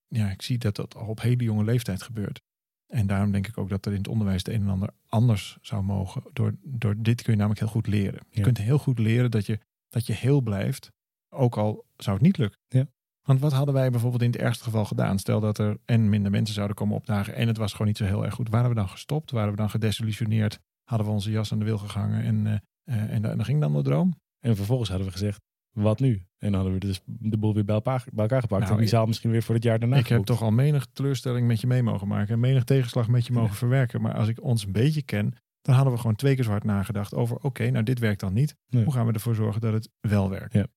ja, 0.09 0.29
ik 0.29 0.41
zie 0.41 0.57
dat 0.57 0.75
dat 0.75 0.95
al 0.95 1.07
op 1.07 1.21
hele 1.21 1.43
jonge 1.43 1.63
leeftijd 1.63 2.01
gebeurt. 2.01 2.41
En 2.87 3.07
daarom 3.07 3.31
denk 3.31 3.47
ik 3.47 3.57
ook 3.57 3.69
dat 3.69 3.85
er 3.85 3.91
in 3.91 3.97
het 3.97 4.07
onderwijs 4.07 4.37
het 4.45 4.53
een 4.55 4.61
en 4.61 4.69
ander 4.69 4.89
anders 5.07 5.57
zou 5.61 5.83
mogen. 5.83 6.23
Door, 6.33 6.55
door 6.63 6.95
dit 6.97 7.21
kun 7.21 7.31
je 7.31 7.37
namelijk 7.37 7.59
heel 7.61 7.69
goed 7.69 7.87
leren. 7.87 8.19
Je 8.29 8.37
Ja. 8.37 8.43
kunt 8.43 8.57
heel 8.57 8.77
goed 8.77 8.99
leren 8.99 9.31
dat 9.31 9.45
je, 9.45 9.59
dat 9.89 10.05
je 10.05 10.13
heel 10.13 10.41
blijft, 10.41 10.91
ook 11.29 11.57
al 11.57 11.85
zou 11.97 12.15
het 12.15 12.25
niet 12.25 12.37
lukken. 12.37 12.59
Ja. 12.67 12.87
Want 13.21 13.39
wat 13.39 13.51
hadden 13.53 13.73
wij 13.73 13.89
bijvoorbeeld 13.91 14.21
in 14.21 14.31
het 14.31 14.39
ergste 14.39 14.63
geval 14.63 14.85
gedaan? 14.85 15.19
Stel 15.19 15.39
dat 15.39 15.57
er 15.57 15.77
en 15.85 16.09
minder 16.09 16.31
mensen 16.31 16.53
zouden 16.55 16.75
komen 16.75 16.95
opdagen 16.95 17.35
en 17.35 17.47
het 17.47 17.57
was 17.57 17.71
gewoon 17.71 17.87
niet 17.87 17.97
zo 17.97 18.05
heel 18.05 18.25
erg 18.25 18.33
goed. 18.33 18.49
Waren 18.49 18.69
we 18.69 18.75
dan 18.75 18.89
gestopt? 18.89 19.31
Waren 19.31 19.51
we 19.51 19.57
dan 19.57 19.69
gedesillusioneerd? 19.69 20.59
Hadden 20.83 21.07
we 21.07 21.13
onze 21.13 21.31
jas 21.31 21.51
aan 21.51 21.59
de 21.59 21.65
wil 21.65 21.77
gehangen 21.77 22.23
en, 22.23 22.47
eh, 22.47 22.53
eh, 22.83 23.01
en, 23.01 23.25
en 23.25 23.37
dan 23.37 23.45
ging 23.45 23.61
dan 23.61 23.73
de 23.73 23.81
droom? 23.81 24.15
En 24.39 24.55
vervolgens 24.55 24.89
hadden 24.89 25.07
we 25.07 25.13
gezegd, 25.13 25.41
wat 25.71 25.99
nu? 25.99 26.13
En 26.37 26.51
dan 26.51 26.53
hadden 26.53 26.73
we 26.73 26.79
dus 26.79 27.01
de 27.05 27.37
boel 27.37 27.53
weer 27.53 27.65
bij 27.65 27.75
elkaar, 27.75 28.05
bij 28.11 28.23
elkaar 28.23 28.41
gepakt. 28.41 28.61
Nou, 28.61 28.73
en 28.73 28.79
die 28.79 28.89
zaal 28.89 29.05
misschien 29.05 29.31
weer 29.31 29.43
voor 29.43 29.55
het 29.55 29.63
jaar 29.63 29.79
daarna 29.79 29.97
ik 29.97 30.07
heb 30.07 30.23
toch 30.23 30.41
al 30.41 30.51
menig 30.51 30.87
teleurstelling 30.93 31.47
met 31.47 31.61
je 31.61 31.67
mee 31.67 31.83
mogen 31.83 32.07
maken. 32.07 32.33
En 32.33 32.39
menig 32.39 32.63
tegenslag 32.63 33.07
met 33.07 33.25
je 33.25 33.33
mogen 33.33 33.49
Ja. 33.49 33.55
verwerken. 33.55 34.01
Maar 34.01 34.13
als 34.13 34.27
ik 34.27 34.43
ons 34.43 34.65
een 34.65 34.71
beetje 34.71 35.01
ken, 35.01 35.33
dan 35.61 35.75
hadden 35.75 35.93
we 35.93 35.99
gewoon 35.99 36.15
twee 36.15 36.35
keer 36.35 36.43
zo 36.43 36.49
hard 36.49 36.63
nagedacht 36.63 37.13
over... 37.13 37.37
oké, 37.37 37.69
nou 37.69 37.83
dit 37.83 37.99
werkt 37.99 38.19
dan 38.19 38.33
niet. 38.33 38.55
Hoe 38.69 38.91
gaan 38.91 39.05
we 39.05 39.13
ervoor 39.13 39.35
zorgen 39.35 39.61
dat 39.61 39.73
het 39.73 39.89
wel 39.99 40.29
werkt? 40.29 40.53
Ja. 40.53 40.67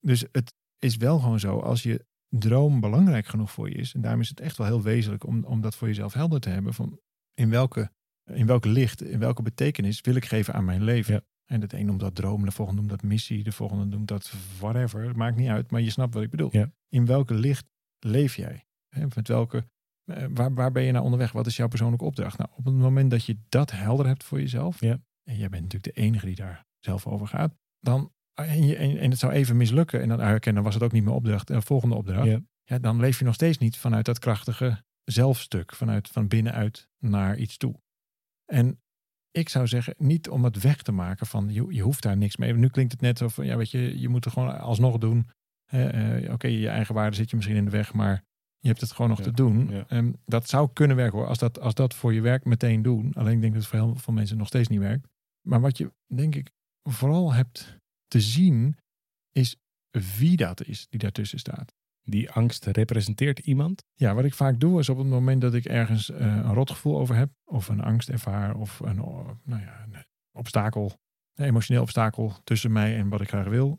Dus 0.00 0.24
het 0.32 0.54
is 0.78 0.96
wel 0.96 1.18
gewoon 1.18 1.40
zo, 1.40 1.58
als 1.58 1.82
je 1.82 2.06
droom 2.28 2.80
belangrijk 2.80 3.26
genoeg 3.26 3.50
voor 3.50 3.68
je 3.68 3.74
is... 3.74 3.94
en 3.94 4.00
daarom 4.00 4.20
is 4.20 4.28
het 4.28 4.40
echt 4.40 4.56
wel 4.56 4.66
heel 4.66 4.82
wezenlijk 4.82 5.26
om, 5.26 5.44
om 5.44 5.60
dat 5.60 5.76
voor 5.76 5.88
jezelf 5.88 6.12
helder 6.12 6.40
te 6.40 6.48
hebben... 6.48 6.74
van 6.74 7.00
in 7.34 7.50
welke, 7.50 7.90
in 8.24 8.46
welke 8.46 8.68
licht, 8.68 9.02
in 9.02 9.18
welke 9.18 9.42
betekenis 9.42 10.00
wil 10.00 10.14
ik 10.14 10.24
geven 10.24 10.54
aan 10.54 10.64
mijn 10.64 10.82
leven... 10.82 11.24
En 11.46 11.60
de 11.60 11.78
een 11.78 11.86
noemt 11.86 12.00
dat 12.00 12.14
droom, 12.14 12.44
de 12.44 12.50
volgende 12.50 12.80
noemt 12.80 12.92
dat 13.00 13.02
missie, 13.10 13.42
de 13.44 13.52
volgende 13.52 13.84
noemt 13.84 14.08
dat 14.08 14.32
whatever. 14.58 15.06
Het 15.06 15.16
maakt 15.16 15.36
niet 15.36 15.48
uit, 15.48 15.70
maar 15.70 15.80
je 15.80 15.90
snapt 15.90 16.14
wat 16.14 16.22
ik 16.22 16.30
bedoel. 16.30 16.48
Ja. 16.52 16.72
In 16.88 17.06
welke 17.06 17.34
licht 17.34 17.66
leef 17.98 18.36
jij? 18.36 18.64
Met 19.14 19.28
welke, 19.28 19.68
eh, 20.04 20.26
waar, 20.30 20.54
waar 20.54 20.72
ben 20.72 20.82
je 20.82 20.92
nou 20.92 21.04
onderweg? 21.04 21.32
Wat 21.32 21.46
is 21.46 21.56
jouw 21.56 21.68
persoonlijke 21.68 22.04
opdracht? 22.04 22.38
Nou, 22.38 22.50
op 22.54 22.64
het 22.64 22.74
moment 22.74 23.10
dat 23.10 23.24
je 23.24 23.36
dat 23.48 23.70
helder 23.70 24.06
hebt 24.06 24.24
voor 24.24 24.40
jezelf, 24.40 24.80
Ja. 24.80 24.98
en 25.22 25.36
jij 25.36 25.48
bent 25.48 25.62
natuurlijk 25.62 25.94
de 25.94 26.02
enige 26.02 26.26
die 26.26 26.34
daar 26.36 26.64
zelf 26.78 27.06
over 27.06 27.26
gaat, 27.26 27.54
dan, 27.80 28.12
en, 28.34 28.66
je, 28.66 28.76
en, 28.76 28.98
en 28.98 29.10
het 29.10 29.18
zou 29.18 29.32
even 29.32 29.56
mislukken, 29.56 30.00
en 30.02 30.08
dan, 30.08 30.20
ah, 30.20 30.34
oké, 30.34 30.52
dan 30.52 30.62
was 30.62 30.74
het 30.74 30.82
ook 30.82 30.92
niet 30.92 31.04
mijn 31.04 31.16
opdracht, 31.16 31.46
de 31.46 31.62
volgende 31.62 31.94
opdracht, 31.94 32.26
Ja. 32.28 32.40
ja, 32.64 32.78
dan 32.78 33.00
leef 33.00 33.18
je 33.18 33.24
nog 33.24 33.34
steeds 33.34 33.58
niet 33.58 33.76
vanuit 33.76 34.04
dat 34.04 34.18
krachtige 34.18 34.84
zelfstuk, 35.04 35.74
vanuit 35.74 36.08
van 36.08 36.28
binnenuit 36.28 36.88
naar 36.98 37.36
iets 37.38 37.56
toe. 37.56 37.80
En 38.44 38.81
ik 39.32 39.48
zou 39.48 39.66
zeggen, 39.66 39.94
niet 39.98 40.28
om 40.28 40.44
het 40.44 40.60
weg 40.62 40.82
te 40.82 40.92
maken 40.92 41.26
van 41.26 41.48
je, 41.52 41.66
je 41.68 41.82
hoeft 41.82 42.02
daar 42.02 42.16
niks 42.16 42.36
mee. 42.36 42.52
Nu 42.54 42.68
klinkt 42.68 42.92
het 42.92 43.00
net 43.00 43.22
van, 43.32 43.46
ja, 43.46 43.56
weet 43.56 43.70
je, 43.70 44.00
je 44.00 44.08
moet 44.08 44.24
het 44.24 44.32
gewoon 44.32 44.58
alsnog 44.60 44.98
doen. 44.98 45.28
Eh, 45.64 46.32
Oké, 46.32 46.46
je 46.46 46.68
eigen 46.68 46.94
waarde 46.94 47.16
zit 47.16 47.30
je 47.30 47.36
misschien 47.36 47.56
in 47.56 47.64
de 47.64 47.70
weg, 47.70 47.92
maar 47.92 48.24
je 48.58 48.68
hebt 48.68 48.80
het 48.80 48.92
gewoon 48.92 49.08
nog 49.10 49.18
Ja, 49.18 49.24
te 49.24 49.32
doen. 49.32 49.68
ja. 49.70 49.84
Ehm, 49.88 50.12
dat 50.26 50.48
zou 50.48 50.70
kunnen 50.72 50.96
werken 50.96 51.18
hoor, 51.18 51.26
als 51.26 51.38
dat, 51.38 51.60
als 51.60 51.74
dat 51.74 51.94
voor 51.94 52.12
je 52.14 52.20
werk 52.20 52.44
meteen 52.44 52.82
doen. 52.82 53.12
Alleen 53.14 53.34
ik 53.34 53.40
denk 53.40 53.52
dat 53.52 53.62
het 53.62 53.70
voor 53.70 53.80
heel 53.80 53.94
veel 53.96 54.12
mensen 54.14 54.36
nog 54.36 54.46
steeds 54.46 54.68
niet 54.68 54.78
werkt. 54.80 55.08
Maar 55.48 55.60
wat 55.60 55.78
je, 55.78 55.92
denk 56.06 56.34
ik, 56.34 56.50
vooral 56.82 57.32
hebt 57.32 57.78
te 58.06 58.20
zien, 58.20 58.76
is 59.32 59.56
wie 60.18 60.36
dat 60.36 60.64
is 60.66 60.86
die 60.88 60.98
daartussen 61.00 61.38
staat. 61.38 61.72
Die 62.04 62.30
angst 62.30 62.66
representeert 62.66 63.38
iemand. 63.38 63.84
Ja, 63.94 64.14
wat 64.14 64.24
ik 64.24 64.34
vaak 64.34 64.60
doe 64.60 64.78
is 64.78 64.88
op 64.88 64.98
het 64.98 65.06
moment 65.06 65.40
dat 65.40 65.54
ik 65.54 65.64
ergens 65.64 66.10
eh, 66.10 66.26
een 66.26 66.54
rotgevoel 66.54 66.98
over 66.98 67.14
heb, 67.16 67.30
of 67.44 67.68
een 67.68 67.80
angst 67.80 68.08
ervaar, 68.08 68.56
of 68.56 68.80
een, 68.80 68.96
nou 69.44 69.62
ja, 69.62 69.86
een 69.90 70.04
obstakel, 70.32 70.92
een 71.34 71.44
emotioneel 71.44 71.82
obstakel 71.82 72.32
tussen 72.44 72.72
mij 72.72 72.96
en 72.96 73.08
wat 73.08 73.20
ik 73.20 73.28
graag 73.28 73.46
wil, 73.46 73.78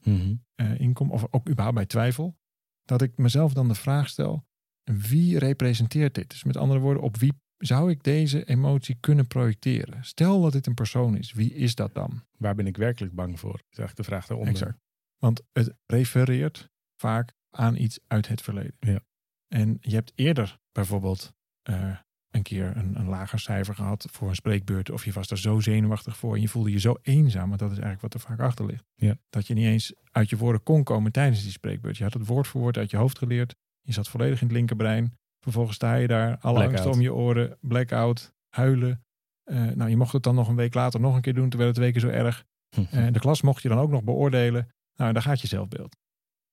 eh, 0.56 0.80
inkom, 0.80 1.12
of 1.12 1.26
ook 1.30 1.50
überhaupt 1.50 1.76
bij 1.76 1.86
twijfel, 1.86 2.38
dat 2.84 3.02
ik 3.02 3.18
mezelf 3.18 3.54
dan 3.54 3.68
de 3.68 3.76
vraag 3.76 4.10
stel: 4.10 4.46
wie 4.84 5.40
representeert 5.40 6.16
dit? 6.16 6.30
Dus 6.30 6.44
met 6.44 6.58
andere 6.58 6.80
woorden, 6.80 7.04
op 7.04 7.18
wie 7.18 7.34
zou 7.58 7.92
ik 7.92 8.04
deze 8.04 8.44
emotie 8.46 8.98
kunnen 9.00 9.28
projecteren? 9.28 10.04
Stel 10.04 10.42
dat 10.42 10.52
dit 10.52 10.68
een 10.68 10.74
persoon 10.74 11.18
is, 11.18 11.34
wie 11.34 11.54
is 11.54 11.76
dat 11.76 11.94
dan? 11.94 12.24
Waar 12.38 12.56
ben 12.56 12.68
ik 12.68 12.78
werkelijk 12.78 13.14
bang 13.14 13.40
voor? 13.40 13.56
Is 13.56 13.78
eigenlijk 13.78 13.96
de 13.96 14.04
vraag 14.04 14.28
daaronder. 14.28 14.54
Exact. 14.54 14.78
Want 15.18 15.42
het 15.52 15.74
refereert 15.86 16.70
vaak 16.96 17.34
aan 17.56 17.76
iets 17.76 18.00
uit 18.08 18.28
het 18.28 18.42
verleden. 18.42 18.76
Ja. 18.80 19.00
En 19.48 19.78
je 19.82 19.96
hebt 19.96 20.12
eerder 20.16 20.60
bijvoorbeeld 20.72 21.34
eh, 21.62 21.98
een 22.30 22.42
keer 22.42 22.78
een, 22.78 22.96
een 22.96 23.08
lager 23.08 23.40
cijfer 23.40 23.76
gehad 23.76 24.08
voor 24.12 24.30
een 24.30 24.36
spreekbeurt. 24.36 24.90
Of 24.90 25.06
je 25.06 25.12
was 25.12 25.30
er 25.30 25.38
zo 25.38 25.60
zenuwachtig 25.60 26.18
voor 26.18 26.36
en 26.36 26.42
je 26.42 26.48
voelde 26.48 26.72
je 26.72 26.80
zo 26.80 26.98
eenzaam. 27.02 27.48
Want 27.48 27.60
dat 27.60 27.72
is 27.72 27.78
eigenlijk 27.78 28.02
wat 28.02 28.14
er 28.14 28.30
vaak 28.30 28.40
achter 28.40 28.66
ligt. 28.66 28.84
Ja. 28.96 29.18
Dat 29.30 29.48
je 29.48 29.54
niet 29.54 29.66
eens 29.66 29.94
uit 30.12 30.30
je 30.30 30.38
woorden 30.38 30.64
kon 30.64 30.84
komen 30.84 31.12
tijdens 31.12 31.42
die 31.42 31.52
spreekbeurt. 31.52 31.98
Je 31.98 32.04
had 32.04 32.14
het 32.14 32.28
woord 32.28 32.48
voor 32.48 32.62
woord 32.62 32.78
uit 32.78 32.92
je 32.92 32.98
hoofd 32.98 33.18
geleerd. 33.18 33.56
Je 33.82 33.94
zat 33.94 34.08
volledig 34.08 34.42
in 34.42 34.48
het 34.48 34.56
linkerbrein. 34.56 35.18
Vervolgens 35.40 35.76
sta 35.76 35.96
je 35.96 36.08
daar, 36.08 36.38
alle 36.38 36.54
Blackout. 36.54 36.80
angst 36.80 36.96
om 36.96 37.02
je 37.02 37.14
oren, 37.14 37.58
blackout, 37.62 38.34
huilen. 38.50 39.04
Eh, 39.44 39.66
nou, 39.66 39.90
je 39.90 39.98
mocht 39.98 40.14
het 40.14 40.24
dan 40.24 40.36
nog 40.36 40.48
een 40.48 40.56
week 40.56 40.74
later 40.74 41.00
nog 41.00 41.16
een 41.16 41.22
keer 41.22 41.34
doen, 41.34 41.50
terwijl 41.50 41.70
het 41.70 41.80
twee 41.80 41.92
keer 41.92 42.02
zo 42.02 42.08
erg. 42.08 42.46
Eh, 42.70 43.08
de 43.12 43.20
klas 43.20 43.42
mocht 43.42 43.62
je 43.62 43.70
dan 43.70 43.78
ook 43.78 43.90
nog 43.90 44.04
beoordelen. 44.04 44.70
Nou, 44.96 45.14
daar 45.14 45.22
gaat 45.22 45.42
je 45.42 45.48
zelfbeeld. 45.48 45.98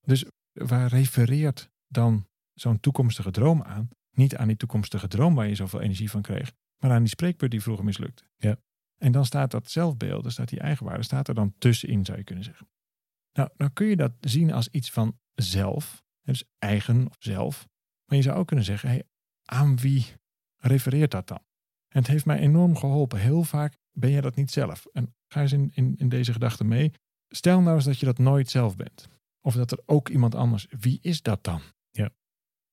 Dus 0.01 0.25
waar 0.67 0.87
refereert 0.87 1.71
dan 1.87 2.27
zo'n 2.55 2.81
toekomstige 2.81 3.31
droom 3.31 3.63
aan? 3.63 3.89
Niet 4.11 4.37
aan 4.37 4.47
die 4.47 4.57
toekomstige 4.57 5.09
droom 5.09 5.35
waar 5.35 5.49
je 5.49 5.55
zoveel 5.55 5.81
energie 5.81 6.11
van 6.11 6.23
kreeg, 6.23 6.53
maar 6.79 6.91
aan 6.91 7.01
die 7.01 7.09
spreekbeurt 7.09 7.51
die 7.51 7.63
vroeger 7.63 7.85
mislukte. 7.85 8.25
Ja. 8.37 8.57
En 8.97 9.13
dan 9.13 9.25
staat 9.25 9.51
dat 9.51 9.71
zelfbeeld, 9.71 10.23
dan 10.23 10.33
staat 10.33 10.49
die 10.49 10.61
eigenwaarde, 10.61 11.03
staat 11.03 11.29
er 11.29 11.35
dan 11.35 11.55
tussenin, 11.59 12.05
zou 12.05 12.19
je 12.19 12.25
kunnen 12.25 12.45
zeggen. 12.45 12.69
Nou, 13.33 13.49
dan 13.57 13.73
kun 13.73 13.87
je 13.87 13.97
dat 13.97 14.13
zien 14.21 14.53
als 14.53 14.69
iets 14.69 14.91
van 14.91 15.19
zelf, 15.35 16.03
dus 16.23 16.45
eigen 16.59 17.07
of 17.09 17.17
zelf. 17.19 17.69
Maar 18.05 18.17
je 18.17 18.25
zou 18.25 18.39
ook 18.39 18.47
kunnen 18.47 18.65
zeggen, 18.65 18.89
hey, 18.89 19.05
aan 19.45 19.77
wie 19.77 20.07
refereert 20.57 21.11
dat 21.11 21.29
dan? 21.29 21.43
En 21.89 21.99
het 21.99 22.07
heeft 22.07 22.25
mij 22.25 22.39
enorm 22.39 22.77
geholpen. 22.77 23.19
Heel 23.19 23.45
vaak 23.45 23.77
ben 23.93 24.11
je 24.11 24.21
dat 24.21 24.35
niet 24.37 24.51
zelf. 24.51 24.87
En 24.93 25.15
ga 25.27 25.41
eens 25.41 25.53
in, 25.53 25.71
in, 25.75 25.95
in 25.97 26.09
deze 26.09 26.33
gedachte 26.33 26.65
mee. 26.65 26.93
Stel 27.29 27.61
nou 27.61 27.77
eens 27.77 27.85
dat 27.85 27.99
je 27.99 28.07
dat 28.07 28.19
nooit 28.19 28.51
zelf 28.51 28.77
bent. 28.77 29.09
Of 29.41 29.55
dat 29.55 29.71
er 29.71 29.81
ook 29.87 30.09
iemand 30.09 30.35
anders. 30.35 30.67
Wie 30.81 30.99
is 31.03 31.23
dat 31.23 31.45
dan? 31.45 31.61
Ja. 31.91 32.11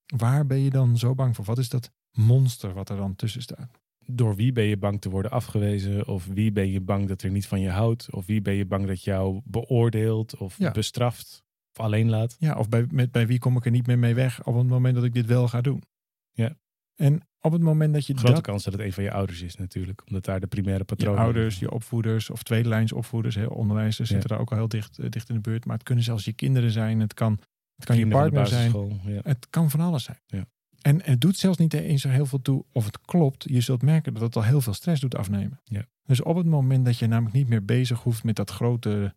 Waar 0.05 0.45
ben 0.45 0.59
je 0.59 0.69
dan 0.69 0.97
zo 0.97 1.15
bang 1.15 1.35
voor? 1.35 1.45
Wat 1.45 1.57
is 1.57 1.69
dat 1.69 1.91
monster 2.11 2.73
wat 2.73 2.89
er 2.89 2.97
dan 2.97 3.15
tussen 3.15 3.41
staat? 3.41 3.79
Door 4.05 4.35
wie 4.35 4.51
ben 4.51 4.63
je 4.63 4.77
bang 4.77 5.01
te 5.01 5.09
worden 5.09 5.31
afgewezen? 5.31 6.07
Of 6.07 6.25
wie 6.25 6.51
ben 6.51 6.71
je 6.71 6.81
bang 6.81 7.07
dat 7.07 7.21
er 7.21 7.31
niet 7.31 7.47
van 7.47 7.59
je 7.59 7.69
houdt? 7.69 8.11
Of 8.13 8.25
wie 8.25 8.41
ben 8.41 8.53
je 8.53 8.65
bang 8.65 8.87
dat 8.87 9.03
jou 9.03 9.41
beoordeelt 9.43 10.37
of 10.37 10.57
Ja. 10.57 10.71
bestraft 10.71 11.43
of 11.73 11.83
alleen 11.85 12.09
laat? 12.09 12.35
Ja, 12.39 12.57
of 12.57 12.69
bij, 12.69 12.85
met, 12.91 13.11
bij 13.11 13.27
wie 13.27 13.39
kom 13.39 13.57
ik 13.57 13.65
er 13.65 13.71
niet 13.71 13.87
meer 13.87 13.99
mee 13.99 14.13
weg 14.15 14.43
op 14.45 14.55
het 14.55 14.67
moment 14.67 14.95
dat 14.95 15.03
ik 15.03 15.13
dit 15.13 15.25
wel 15.25 15.47
ga 15.47 15.61
doen? 15.61 15.83
Ja. 16.31 16.57
En 16.95 17.27
op 17.47 17.53
het 17.53 17.61
moment 17.61 17.93
dat 17.93 18.05
je 18.05 18.13
Grote 18.17 18.33
dat, 18.33 18.41
kans 18.41 18.63
dat 18.63 18.73
het 18.73 18.81
een 18.81 18.93
van 18.93 19.03
je 19.03 19.11
ouders 19.11 19.41
is 19.41 19.55
natuurlijk. 19.55 20.01
Omdat 20.07 20.25
daar 20.25 20.39
de 20.39 20.47
primaire 20.47 20.83
je 20.87 20.95
patronen 20.95 21.21
ouders, 21.21 21.59
je 21.59 21.71
opvoeders 21.71 22.29
of 22.29 22.43
tweede 22.43 22.69
lijns 22.69 22.91
opvoeders, 22.91 23.35
hè, 23.35 23.45
onderwijzers 23.45 23.97
Ja. 24.09 24.13
zitten 24.13 24.29
daar 24.29 24.39
ook 24.39 24.51
al 24.51 24.57
heel 24.57 24.67
dicht, 24.67 24.99
eh, 24.99 25.09
dicht 25.09 25.29
in 25.29 25.35
de 25.35 25.41
buurt. 25.41 25.65
Maar 25.65 25.75
het 25.75 25.85
kunnen 25.85 26.03
zelfs 26.03 26.25
je 26.25 26.33
kinderen 26.33 26.71
zijn, 26.71 26.99
het 26.99 27.13
kan, 27.13 27.39
het 27.75 27.85
kan 27.85 27.97
je 27.97 28.07
partner 28.07 28.47
zijn. 28.47 29.01
Ja. 29.05 29.19
Het 29.23 29.47
kan 29.49 29.69
van 29.69 29.79
alles 29.79 30.03
zijn. 30.03 30.19
Ja. 30.25 30.45
En 30.81 31.01
het 31.03 31.21
doet 31.21 31.37
zelfs 31.37 31.57
niet 31.57 31.73
eens 31.73 32.01
zo 32.01 32.09
heel 32.09 32.25
veel 32.25 32.41
toe 32.41 32.65
of 32.71 32.85
het 32.85 33.01
klopt. 33.01 33.45
Je 33.49 33.61
zult 33.61 33.81
merken 33.81 34.13
dat 34.13 34.21
het 34.21 34.35
al 34.35 34.43
heel 34.43 34.61
veel 34.61 34.73
stress 34.73 35.01
doet 35.01 35.15
afnemen. 35.15 35.61
Ja. 35.63 35.85
Dus 36.03 36.21
op 36.21 36.35
het 36.35 36.45
moment 36.45 36.85
dat 36.85 36.97
je 36.97 37.07
namelijk 37.07 37.35
niet 37.35 37.47
meer 37.47 37.65
bezig 37.65 38.03
hoeft 38.03 38.23
met 38.23 38.35
dat 38.35 38.51
grote, 38.51 39.15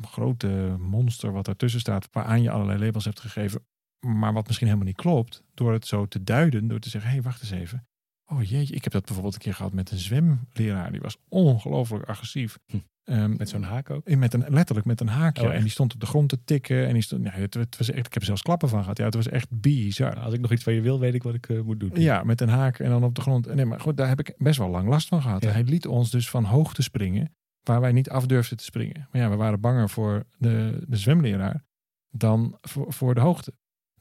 grote 0.00 0.76
monster 0.78 1.32
wat 1.32 1.48
ertussen 1.48 1.80
staat, 1.80 2.08
waaraan 2.12 2.42
je 2.42 2.50
allerlei 2.50 2.78
labels 2.84 3.04
hebt 3.04 3.20
gegeven, 3.20 3.66
maar 4.04 4.32
wat 4.32 4.46
misschien 4.46 4.66
helemaal 4.66 4.88
niet 4.88 4.96
klopt, 4.96 5.42
door 5.54 5.72
het 5.72 5.86
zo 5.86 6.06
te 6.06 6.22
duiden, 6.22 6.68
door 6.68 6.78
te 6.78 6.88
zeggen, 6.88 7.10
hé, 7.10 7.16
hey, 7.16 7.24
wacht 7.24 7.42
eens 7.42 7.50
even. 7.50 7.86
Oh 8.26 8.42
jeetje, 8.42 8.74
ik 8.74 8.84
heb 8.84 8.92
dat 8.92 9.04
bijvoorbeeld 9.04 9.34
een 9.34 9.40
keer 9.40 9.54
gehad 9.54 9.72
met 9.72 9.90
een 9.90 9.98
zwemleraar. 9.98 10.92
Die 10.92 11.00
was 11.00 11.16
ongelooflijk 11.28 12.04
agressief. 12.04 12.58
Hm. 12.66 12.76
Ehm, 13.04 13.36
Met 13.36 13.48
zo'n 13.48 13.62
haak 13.62 13.90
ook. 13.90 14.16
met 14.16 14.34
een, 14.34 14.44
letterlijk 14.48 14.86
met 14.86 15.00
een 15.00 15.08
haakje. 15.08 15.46
Oh, 15.46 15.54
en 15.54 15.60
die 15.60 15.70
stond 15.70 15.94
op 15.94 16.00
de 16.00 16.06
grond 16.06 16.28
te 16.28 16.44
tikken. 16.44 16.86
En 16.86 16.92
die 16.92 17.02
stond, 17.02 17.24
ja, 17.24 17.30
het, 17.30 17.54
het 17.54 17.76
was 17.76 17.90
echt, 17.90 18.06
ik 18.06 18.12
heb 18.12 18.22
er 18.22 18.26
zelfs 18.26 18.42
klappen 18.42 18.68
van 18.68 18.80
gehad. 18.80 18.98
Ja, 18.98 19.04
het 19.04 19.14
was 19.14 19.28
echt 19.28 19.60
bizar. 19.60 20.12
Nou, 20.12 20.24
als 20.24 20.34
ik 20.34 20.40
nog 20.40 20.52
iets 20.52 20.62
van 20.62 20.72
je 20.72 20.80
wil, 20.80 21.00
weet 21.00 21.14
ik 21.14 21.22
wat 21.22 21.34
ik 21.34 21.48
eh, 21.48 21.60
moet 21.60 21.80
doen. 21.80 21.90
Ja, 21.94 22.22
met 22.22 22.40
een 22.40 22.48
haak 22.48 22.78
en 22.78 22.90
dan 22.90 23.04
op 23.04 23.14
de 23.14 23.20
grond. 23.20 23.54
Nee, 23.54 23.64
maar 23.64 23.80
goed, 23.80 23.96
daar 23.96 24.08
heb 24.08 24.20
ik 24.20 24.34
best 24.36 24.58
wel 24.58 24.68
lang 24.68 24.88
last 24.88 25.08
van 25.08 25.22
gehad. 25.22 25.42
Ja. 25.42 25.50
Hij 25.50 25.62
liet 25.62 25.86
ons 25.86 26.10
dus 26.10 26.30
van 26.30 26.44
hoogte 26.44 26.82
springen, 26.82 27.34
waar 27.62 27.80
wij 27.80 27.92
niet 27.92 28.10
af 28.10 28.26
durfden 28.26 28.56
te 28.56 28.64
springen. 28.64 29.08
Maar 29.12 29.22
ja, 29.22 29.30
we 29.30 29.36
waren 29.36 29.60
banger 29.60 29.90
voor 29.90 30.24
de, 30.38 30.84
de 30.88 30.96
zwemleraar 30.96 31.64
dan 32.10 32.58
voor, 32.60 32.92
voor 32.92 33.14
de 33.14 33.20
hoogte. 33.20 33.54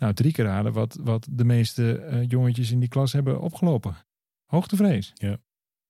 Nou, 0.04 0.16
drie 0.16 0.32
keer 0.32 0.46
raden 0.46 0.74
wat, 0.74 0.98
wat 1.02 1.28
de 1.32 1.44
meeste 1.44 1.98
eh, 1.98 2.30
jongetjes 2.30 2.72
in 2.72 2.80
die 2.80 2.90
klas 2.90 3.14
hebben 3.14 3.42
opgelopen. 3.42 3.96
Hoogtevrees. 4.46 5.12
Ja. 5.14 5.38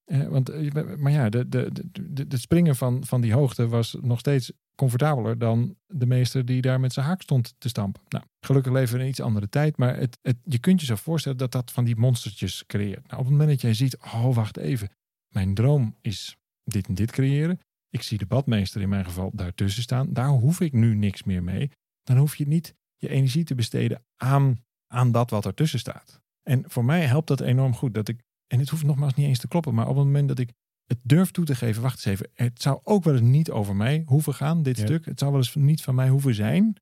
Eh, 0.04 0.28
want, 0.28 0.50
eh, 0.50 0.98
maar 0.98 1.12
ja, 1.12 1.30
de, 1.30 1.50
de, 1.50 1.72
de, 1.72 2.14
de, 2.14 2.26
het 2.30 2.40
springen 2.40 2.76
van, 2.76 3.06
van 3.06 3.22
die 3.22 3.34
hoogte 3.34 3.68
was 3.68 3.98
nog 4.02 4.20
steeds 4.20 4.52
comfortabeler 4.76 5.38
dan 5.38 5.76
de 5.88 6.06
meester 6.06 6.46
die 6.46 6.62
daar 6.62 6.80
met 6.80 6.94
zijn 6.94 7.06
haak 7.06 7.22
stond 7.22 7.56
te 7.58 7.68
stampen. 7.68 8.02
Nou, 8.10 8.24
gelukkig 8.40 8.72
leven 8.72 8.94
we 8.94 8.96
in 8.96 9.04
een 9.04 9.10
iets 9.10 9.22
andere 9.22 9.50
tijd, 9.50 9.78
maar 9.78 9.98
het, 9.98 10.18
het, 10.22 10.38
je 10.44 10.60
kunt 10.60 10.80
je 10.80 10.86
zo 10.86 10.96
voorstellen 10.96 11.38
dat 11.38 11.52
dat 11.52 11.72
van 11.72 11.84
die 11.84 11.96
monstertjes 11.96 12.64
creëert. 12.68 13.08
Nou, 13.08 13.20
op 13.20 13.26
het 13.26 13.30
moment 13.30 13.50
dat 13.50 13.62
jij 13.62 13.74
ziet, 13.74 13.98
oh 13.98 14.36
wacht 14.36 14.58
even, 14.58 14.90
mijn 15.28 15.54
droom 15.54 15.96
is 16.02 16.38
dit 16.64 16.88
en 16.88 16.94
dit 16.94 17.12
creëren. 17.12 17.60
Ik 17.90 18.02
zie 18.02 18.18
de 18.18 18.26
badmeester 18.26 18.82
in 18.82 18.90
mijn 18.90 19.06
geval 19.06 19.32
daartussen 19.34 19.84
staan. 19.84 20.14
Daar 20.14 20.30
hoef 20.30 20.60
ik 20.60 20.74
nu 20.74 20.96
niks 20.96 21.24
meer 21.24 21.44
mee. 21.44 21.72
Dan 22.04 22.18
hoef 22.18 22.36
je 22.36 22.48
niet 22.48 22.76
je 23.04 23.10
energie 23.16 23.44
te 23.44 23.56
besteden 23.56 24.06
aan, 24.16 24.64
aan 24.88 25.12
dat 25.12 25.30
wat 25.30 25.46
ertussen 25.46 25.80
staat. 25.80 26.22
En 26.44 26.64
voor 26.68 26.86
mij 26.86 27.06
helpt 27.06 27.28
dat 27.28 27.40
enorm 27.42 27.74
goed. 27.76 27.94
Dat 27.94 28.08
ik, 28.08 28.22
en 28.48 28.60
het 28.60 28.70
hoeft 28.70 28.84
nogmaals 28.84 29.14
niet 29.14 29.28
eens 29.28 29.40
te 29.40 29.48
kloppen, 29.48 29.74
maar 29.74 29.88
op 29.88 29.96
het 29.96 30.06
moment 30.06 30.28
dat 30.28 30.40
ik 30.40 30.52
het 30.86 31.00
durf 31.04 31.32
toe 31.32 31.46
te 31.46 31.56
geven, 31.56 31.82
wacht 31.82 31.96
eens 31.96 32.06
even, 32.06 32.30
het 32.34 32.62
zou 32.62 32.80
ook 32.84 33.04
wel 33.04 33.14
eens 33.14 33.22
niet 33.22 33.52
over 33.52 33.76
mij 33.76 34.04
hoeven 34.06 34.34
gaan, 34.34 34.64
dit 34.64 34.78
Ja. 34.78 34.86
stuk. 34.86 35.06
Het 35.06 35.20
zou 35.20 35.32
wel 35.32 35.40
eens 35.40 35.56
niet 35.56 35.82
van 35.82 35.96
mij 35.96 36.10
hoeven 36.10 36.36
zijn, 36.36 36.76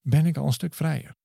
ben 0.00 0.26
ik 0.26 0.36
al 0.36 0.46
een 0.46 0.52
stuk 0.52 0.74
vrijer. 0.74 1.16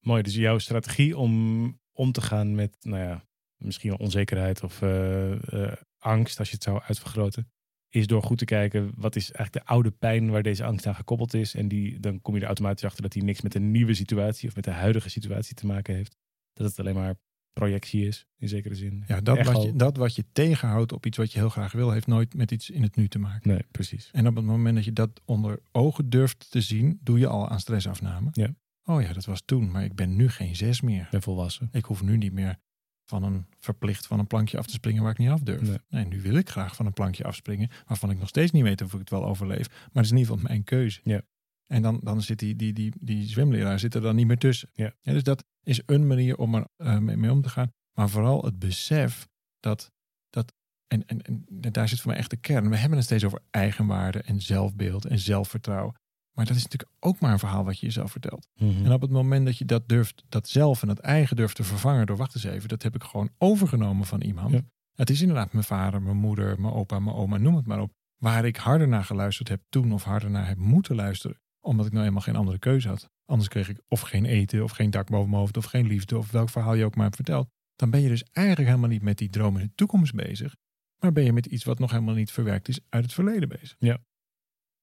Mooi, 0.00 0.22
dus 0.22 0.34
jouw 0.34 0.58
strategie 0.58 1.16
om 1.16 1.78
om 1.92 2.12
te 2.12 2.20
gaan 2.20 2.54
met, 2.54 2.76
nou 2.80 3.02
ja, 3.02 3.26
misschien 3.56 3.90
wel 3.90 3.98
onzekerheid 3.98 4.62
of 4.62 4.82
eh, 4.82 5.64
eh, 5.64 5.72
angst, 5.98 6.38
als 6.38 6.48
je 6.48 6.54
het 6.54 6.62
zou 6.64 6.80
uitvergroten, 6.82 7.50
is 7.88 8.06
door 8.06 8.22
goed 8.22 8.38
te 8.38 8.44
kijken 8.44 8.92
wat 8.96 9.16
is 9.16 9.32
eigenlijk 9.32 9.66
de 9.66 9.72
oude 9.72 9.90
pijn 9.90 10.30
waar 10.30 10.42
deze 10.42 10.64
angst 10.64 10.86
aan 10.86 10.94
gekoppeld 10.94 11.34
is. 11.34 11.54
En 11.54 11.68
die, 11.68 12.00
dan 12.00 12.20
kom 12.20 12.34
je 12.34 12.40
er 12.40 12.46
automatisch 12.46 12.84
achter 12.84 13.02
dat 13.02 13.12
die 13.12 13.24
niks 13.24 13.40
met 13.40 13.54
een 13.54 13.70
nieuwe 13.70 13.94
situatie 13.94 14.48
of 14.48 14.54
met 14.54 14.64
de 14.64 14.70
huidige 14.70 15.10
situatie 15.10 15.54
te 15.54 15.66
maken 15.66 15.94
heeft. 15.94 16.16
Dat 16.52 16.66
het 16.66 16.78
alleen 16.78 16.94
maar 16.94 17.14
projectie 17.52 18.06
is, 18.06 18.26
in 18.38 18.48
zekere 18.48 18.74
zin. 18.74 19.04
Ja, 19.06 19.20
dat 19.20 19.36
Echo. 19.36 19.52
wat, 19.52 19.62
je, 19.62 19.76
dat 19.76 19.96
wat 19.96 20.16
je 20.16 20.24
tegenhoudt 20.32 20.92
op 20.92 21.06
iets 21.06 21.16
wat 21.16 21.32
je 21.32 21.38
heel 21.38 21.48
graag 21.48 21.72
wil, 21.72 21.90
heeft 21.90 22.06
nooit 22.06 22.34
met 22.34 22.50
iets 22.50 22.70
in 22.70 22.82
het 22.82 22.96
nu 22.96 23.08
te 23.08 23.18
maken. 23.18 23.50
Nee, 23.50 23.62
precies. 23.70 24.10
En 24.12 24.26
op 24.26 24.36
het 24.36 24.44
moment 24.44 24.74
dat 24.74 24.84
je 24.84 24.92
dat 24.92 25.20
onder 25.24 25.60
ogen 25.72 26.10
durft 26.10 26.50
te 26.50 26.60
zien, 26.60 26.98
doe 27.02 27.18
je 27.18 27.26
al 27.26 27.48
aan 27.48 27.60
stressafname. 27.60 28.28
Ja. 28.32 28.54
Oh 28.84 29.02
ja, 29.02 29.12
dat 29.12 29.24
was 29.24 29.42
toen, 29.44 29.70
maar 29.70 29.84
ik 29.84 29.94
ben 29.94 30.16
nu 30.16 30.28
geen 30.28 30.56
zes 30.56 30.80
meer. 30.80 31.02
Ik 31.02 31.10
ben 31.10 31.22
volwassen. 31.22 31.68
Ik 31.72 31.84
hoef 31.84 32.02
nu 32.02 32.16
niet 32.16 32.32
meer 32.32 32.58
van 33.06 33.22
een 33.22 33.46
verplicht 33.58 34.06
van 34.06 34.18
een 34.18 34.26
plankje 34.26 34.58
af 34.58 34.66
te 34.66 34.72
springen 34.72 35.02
waar 35.02 35.12
ik 35.12 35.18
niet 35.18 35.28
af 35.28 35.40
durf. 35.40 35.60
Nee. 35.60 35.78
Nee. 35.88 36.06
nu 36.06 36.20
wil 36.20 36.34
ik 36.34 36.50
graag 36.50 36.76
van 36.76 36.86
een 36.86 36.92
plankje 36.92 37.24
afspringen, 37.24 37.70
waarvan 37.86 38.10
ik 38.10 38.18
nog 38.18 38.28
steeds 38.28 38.52
niet 38.52 38.62
weet 38.62 38.82
of 38.82 38.92
ik 38.92 38.98
het 38.98 39.10
wel 39.10 39.24
overleef. 39.24 39.68
Maar 39.68 39.90
het 39.92 40.04
is 40.04 40.10
in 40.10 40.16
ieder 40.16 40.32
geval 40.32 40.48
mijn 40.48 40.64
keuze. 40.64 41.00
Ja. 41.02 41.22
En 41.66 41.82
dan, 41.82 42.00
dan 42.02 42.22
zit 42.22 42.38
die, 42.38 42.56
die, 42.56 42.72
die, 42.72 42.92
die 43.00 43.28
zwemleraar 43.28 43.78
zit 43.78 43.94
er 43.94 44.00
dan 44.00 44.16
niet 44.16 44.26
meer 44.26 44.38
tussen. 44.38 44.70
Ja. 44.72 44.94
dus 45.02 45.22
dat 45.22 45.44
is 45.62 45.82
een 45.86 46.06
manier 46.06 46.36
om 46.36 46.54
er 46.54 46.66
eh, 46.76 46.98
mee, 46.98 47.16
mee 47.16 47.30
om 47.30 47.42
te 47.42 47.48
gaan. 47.48 47.72
Maar 47.92 48.08
vooral 48.08 48.44
het 48.44 48.58
besef 48.58 49.28
dat, 49.60 49.92
dat 50.30 50.52
en, 50.86 51.06
en, 51.06 51.22
en 51.22 51.44
daar 51.72 51.88
zit 51.88 52.00
voor 52.00 52.10
mij 52.10 52.20
echt 52.20 52.30
de 52.30 52.36
kern. 52.36 52.70
We 52.70 52.76
hebben 52.76 52.98
het 52.98 53.06
steeds 53.06 53.24
over 53.24 53.42
eigenwaarde 53.50 54.22
en 54.22 54.40
zelfbeeld 54.40 55.04
en 55.04 55.18
zelfvertrouwen. 55.18 55.94
Maar 56.36 56.46
dat 56.46 56.56
is 56.56 56.62
natuurlijk 56.62 56.90
ook 57.00 57.20
maar 57.20 57.32
een 57.32 57.38
verhaal 57.38 57.64
wat 57.64 57.78
je 57.78 57.86
jezelf 57.86 58.10
vertelt. 58.10 58.48
Mhm. 58.54 58.84
En 58.84 58.92
op 58.92 59.00
het 59.00 59.10
moment 59.10 59.46
dat 59.46 59.58
je 59.58 59.64
dat 59.64 59.88
durft, 59.88 60.24
dat 60.28 60.48
zelf 60.48 60.82
en 60.82 60.88
dat 60.88 60.98
eigen 60.98 61.36
durft 61.36 61.56
te 61.56 61.64
vervangen 61.64 62.06
door 62.06 62.16
wacht 62.16 62.34
eens 62.34 62.44
even, 62.44 62.68
dat 62.68 62.82
heb 62.82 62.94
ik 62.94 63.02
gewoon 63.02 63.30
overgenomen 63.38 64.06
van 64.06 64.20
iemand. 64.20 64.52
Ja. 64.52 64.60
Het 64.94 65.10
is 65.10 65.20
inderdaad 65.20 65.52
mijn 65.52 65.64
vader, 65.64 66.02
mijn 66.02 66.16
moeder, 66.16 66.60
mijn 66.60 66.74
opa, 66.74 66.98
mijn 66.98 67.16
oma, 67.16 67.36
noem 67.36 67.56
het 67.56 67.66
maar 67.66 67.80
op. 67.80 67.92
Waar 68.16 68.44
ik 68.44 68.56
harder 68.56 68.88
naar 68.88 69.04
geluisterd 69.04 69.48
heb 69.48 69.62
toen 69.68 69.92
of 69.92 70.04
harder 70.04 70.30
naar 70.30 70.46
heb 70.46 70.56
moeten 70.56 70.94
luisteren. 70.94 71.40
Omdat 71.60 71.86
ik 71.86 71.92
nou 71.92 72.06
eenmaal 72.06 72.22
geen 72.22 72.36
andere 72.36 72.58
keuze 72.58 72.88
had. 72.88 73.10
Anders 73.24 73.48
kreeg 73.48 73.68
ik 73.68 73.80
of 73.88 74.00
geen 74.00 74.24
eten, 74.24 74.64
of 74.64 74.70
geen 74.70 74.90
dak 74.90 75.10
boven 75.10 75.28
mijn 75.28 75.40
hoofd, 75.40 75.56
of 75.56 75.64
geen 75.64 75.86
liefde, 75.86 76.18
of 76.18 76.30
welk 76.30 76.48
verhaal 76.48 76.74
je 76.74 76.84
ook 76.84 76.94
maar 76.94 77.04
hebt 77.04 77.16
verteld. 77.16 77.48
Dan 77.76 77.90
ben 77.90 78.00
je 78.00 78.08
dus 78.08 78.24
eigenlijk 78.32 78.68
helemaal 78.68 78.90
niet 78.90 79.02
met 79.02 79.18
die 79.18 79.30
droom 79.30 79.56
in 79.56 79.66
de 79.66 79.72
toekomst 79.74 80.14
bezig. 80.14 80.56
Maar 80.98 81.12
ben 81.12 81.24
je 81.24 81.32
met 81.32 81.46
iets 81.46 81.64
wat 81.64 81.78
nog 81.78 81.90
helemaal 81.90 82.14
niet 82.14 82.30
verwerkt 82.30 82.68
is 82.68 82.80
uit 82.88 83.04
het 83.04 83.12
verleden 83.12 83.48
bezig. 83.48 83.76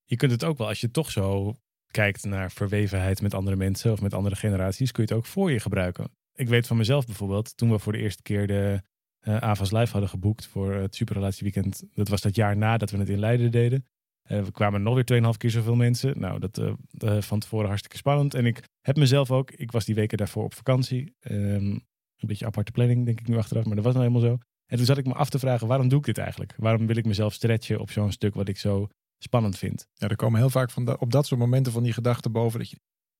Je 0.03 0.15
kunt 0.15 0.31
het 0.31 0.43
ook 0.43 0.57
wel, 0.57 0.67
als 0.67 0.81
je 0.81 0.91
toch 0.91 1.11
zo 1.11 1.55
kijkt 1.91 2.25
naar 2.25 2.51
verwevenheid 2.51 3.21
met 3.21 3.33
andere 3.33 3.55
mensen 3.55 3.91
of 3.91 4.01
met 4.01 4.13
andere 4.13 4.35
generaties, 4.35 4.91
kun 4.91 5.03
je 5.03 5.09
het 5.09 5.17
ook 5.19 5.25
voor 5.25 5.51
je 5.51 5.59
gebruiken. 5.59 6.11
Ik 6.33 6.47
weet 6.47 6.67
van 6.67 6.77
mezelf 6.77 7.05
bijvoorbeeld, 7.05 7.57
toen 7.57 7.71
we 7.71 7.79
voor 7.79 7.91
de 7.91 7.97
eerste 7.97 8.21
keer 8.21 8.47
de 8.47 8.81
Avas 9.19 9.71
Live 9.71 9.91
hadden 9.91 10.09
geboekt 10.09 10.47
voor 10.47 10.73
het 10.73 10.95
Superrelatieweekend, 10.95 11.83
dat 11.93 12.07
was 12.07 12.21
dat 12.21 12.35
jaar 12.35 12.57
nadat 12.57 12.91
we 12.91 12.97
het 12.97 13.09
in 13.09 13.19
Leiden 13.19 13.51
deden. 13.51 13.85
Eh, 14.23 14.41
we 14.41 14.51
kwamen 14.51 14.83
nog 14.83 14.93
weer 14.93 15.03
2,5 15.03 15.37
keer 15.37 15.49
zoveel 15.49 15.75
mensen. 15.75 16.19
Nou, 16.19 16.39
dat 16.39 16.57
uh, 16.57 17.21
van 17.21 17.39
tevoren 17.39 17.67
hartstikke 17.67 17.97
spannend. 17.97 18.33
En 18.33 18.45
ik 18.45 18.63
heb 18.81 18.97
mezelf 18.97 19.31
ook, 19.31 19.51
ik 19.51 19.71
was 19.71 19.85
die 19.85 19.95
weken 19.95 20.17
daarvoor 20.17 20.43
op 20.43 20.53
vakantie. 20.53 21.15
Um, 21.19 21.85
een 22.17 22.27
beetje 22.27 22.45
aparte 22.45 22.71
planning, 22.71 23.05
denk 23.05 23.19
ik 23.19 23.27
nu 23.27 23.37
achteraf, 23.37 23.65
maar 23.65 23.75
dat 23.75 23.83
was 23.83 23.93
nou 23.93 24.05
helemaal 24.05 24.29
zo. 24.29 24.37
En 24.65 24.77
toen 24.77 24.85
zat 24.85 24.97
ik 24.97 25.05
me 25.05 25.13
af 25.13 25.29
te 25.29 25.39
vragen, 25.39 25.67
waarom 25.67 25.87
doe 25.87 25.99
ik 25.99 26.05
dit 26.05 26.17
eigenlijk? 26.17 26.53
Waarom 26.57 26.87
wil 26.87 26.95
ik 26.95 27.05
mezelf 27.05 27.33
stretchen 27.33 27.79
op 27.79 27.91
zo'n 27.91 28.11
stuk 28.11 28.33
wat 28.33 28.47
ik 28.47 28.57
zo 28.57 28.87
spannend 29.23 29.57
vind? 29.57 29.87
Ja, 29.93 30.07
er 30.07 30.15
komen 30.15 30.39
heel 30.39 30.49
vaak 30.49 30.71
van 30.71 30.99
op 30.99 31.11
dat 31.11 31.25
soort 31.25 31.39
momenten 31.39 31.71
van 31.71 31.83
die 31.83 31.93
gedachten 31.93 32.31
boven 32.31 32.59
dat 32.59 32.69
je, 32.69 32.79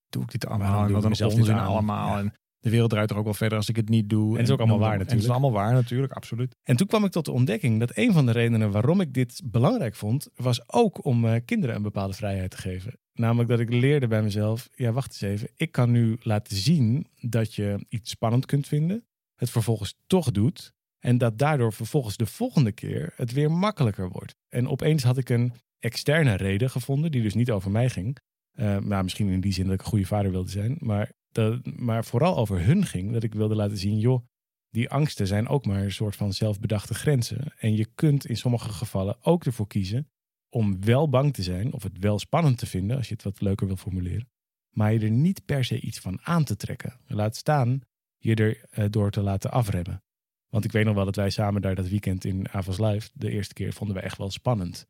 doe 0.09 0.23
ik 0.23 0.31
dit 0.31 0.45
allemaal? 0.45 0.89
Wat 0.89 1.03
een 1.03 1.25
onzin 1.25 1.57
allemaal. 1.57 2.17
En 2.17 2.33
de 2.59 2.69
wereld 2.69 2.89
draait 2.89 3.09
er 3.09 3.17
ook 3.17 3.23
wel 3.23 3.33
verder 3.33 3.57
als 3.57 3.69
ik 3.69 3.75
het 3.75 3.89
niet 3.89 4.09
doe. 4.09 4.31
En 4.31 4.37
het 4.37 4.47
is 4.47 4.53
ook 4.53 4.59
allemaal 4.59 4.79
waar 4.79 4.97
natuurlijk. 4.97 5.11
En 5.11 5.15
het 5.15 5.25
is 5.25 5.31
allemaal 5.31 5.51
waar 5.51 5.73
natuurlijk, 5.73 6.13
absoluut. 6.13 6.55
En 6.63 6.75
toen 6.75 6.87
kwam 6.87 7.05
ik 7.05 7.11
tot 7.11 7.25
de 7.25 7.31
ontdekking 7.31 7.79
dat 7.79 7.97
een 7.97 8.13
van 8.13 8.25
de 8.25 8.31
redenen 8.31 8.71
waarom 8.71 9.01
ik 9.01 9.13
dit 9.13 9.41
belangrijk 9.45 9.95
vond, 9.95 10.29
was 10.35 10.73
ook 10.73 11.05
om 11.05 11.25
uh, 11.25 11.35
kinderen 11.45 11.75
een 11.75 11.81
bepaalde 11.81 12.13
vrijheid 12.13 12.51
te 12.51 12.57
geven. 12.57 12.97
Namelijk 13.13 13.49
dat 13.49 13.59
ik 13.59 13.69
leerde 13.69 14.07
bij 14.07 14.23
mezelf, 14.23 14.69
ja 14.75 14.91
wacht 14.91 15.11
eens 15.11 15.21
even, 15.21 15.49
ik 15.55 15.71
kan 15.71 15.91
nu 15.91 16.17
laten 16.19 16.57
zien 16.57 17.07
dat 17.19 17.53
je 17.53 17.85
iets 17.89 18.09
spannend 18.09 18.45
kunt 18.45 18.67
vinden, 18.67 19.05
het 19.35 19.49
vervolgens 19.49 19.95
toch 20.07 20.31
doet 20.31 20.73
en 20.99 21.17
dat 21.17 21.37
daardoor 21.37 21.73
vervolgens 21.73 22.17
de 22.17 22.25
volgende 22.25 22.71
keer 22.71 23.13
het 23.15 23.31
weer 23.31 23.51
makkelijker 23.51 24.09
wordt. 24.09 24.35
En 24.49 24.67
opeens 24.67 25.03
had 25.03 25.17
ik 25.17 25.29
een 25.29 25.53
externe 25.83 26.35
reden 26.35 26.69
gevonden, 26.69 27.11
die 27.11 27.21
dus 27.21 27.33
niet 27.33 27.51
over 27.51 27.71
mij 27.71 27.89
ging. 27.89 28.17
Uh, 28.55 28.77
nou, 28.77 29.03
misschien 29.03 29.29
in 29.29 29.41
die 29.41 29.53
zin 29.53 29.65
dat 29.65 29.73
ik 29.73 29.79
een 29.79 29.85
goede 29.85 30.05
vader 30.05 30.31
wilde 30.31 30.49
zijn, 30.49 30.77
maar 30.79 31.11
dat, 31.31 31.65
maar 31.65 32.05
vooral 32.05 32.37
over 32.37 32.65
hun 32.65 32.85
ging. 32.85 33.13
Dat 33.13 33.23
ik 33.23 33.33
wilde 33.33 33.55
laten 33.55 33.77
zien, 33.77 33.99
joh, 33.99 34.25
die 34.69 34.89
angsten 34.89 35.27
zijn 35.27 35.47
ook 35.47 35.65
maar 35.65 35.83
een 35.83 35.91
soort 35.91 36.15
van 36.15 36.33
zelfbedachte 36.33 36.93
grenzen. 36.93 37.53
En 37.57 37.75
je 37.75 37.87
kunt 37.95 38.25
in 38.25 38.37
sommige 38.37 38.69
gevallen 38.69 39.17
ook 39.21 39.45
ervoor 39.45 39.67
kiezen 39.67 40.07
om 40.49 40.83
wel 40.85 41.09
bang 41.09 41.33
te 41.33 41.43
zijn 41.43 41.73
of 41.73 41.83
het 41.83 41.97
wel 41.99 42.19
spannend 42.19 42.57
te 42.57 42.65
vinden, 42.65 42.97
als 42.97 43.07
je 43.07 43.13
het 43.13 43.23
wat 43.23 43.41
leuker 43.41 43.67
wil 43.67 43.75
formuleren. 43.75 44.29
Maar 44.69 44.93
je 44.93 44.99
er 44.99 45.11
niet 45.11 45.45
per 45.45 45.65
se 45.65 45.79
iets 45.79 45.99
van 45.99 46.19
aan 46.21 46.43
te 46.43 46.55
trekken. 46.55 46.99
Laat 47.07 47.35
staan 47.35 47.81
je 48.17 48.35
er 48.35 48.65
uh, 48.79 48.85
door 48.89 49.11
te 49.11 49.21
laten 49.21 49.51
afremmen. 49.51 50.03
Want 50.49 50.65
ik 50.65 50.71
weet 50.71 50.85
nog 50.85 50.95
wel 50.95 51.05
dat 51.05 51.15
wij 51.15 51.29
samen 51.29 51.61
daar 51.61 51.75
dat 51.75 51.87
weekend 51.87 52.25
in 52.25 52.49
Avals 52.49 52.79
Live, 52.79 53.09
de 53.13 53.31
eerste 53.31 53.53
keer, 53.53 53.73
vonden 53.73 53.95
we 53.95 54.01
echt 54.01 54.17
wel 54.17 54.31
spannend. 54.31 54.87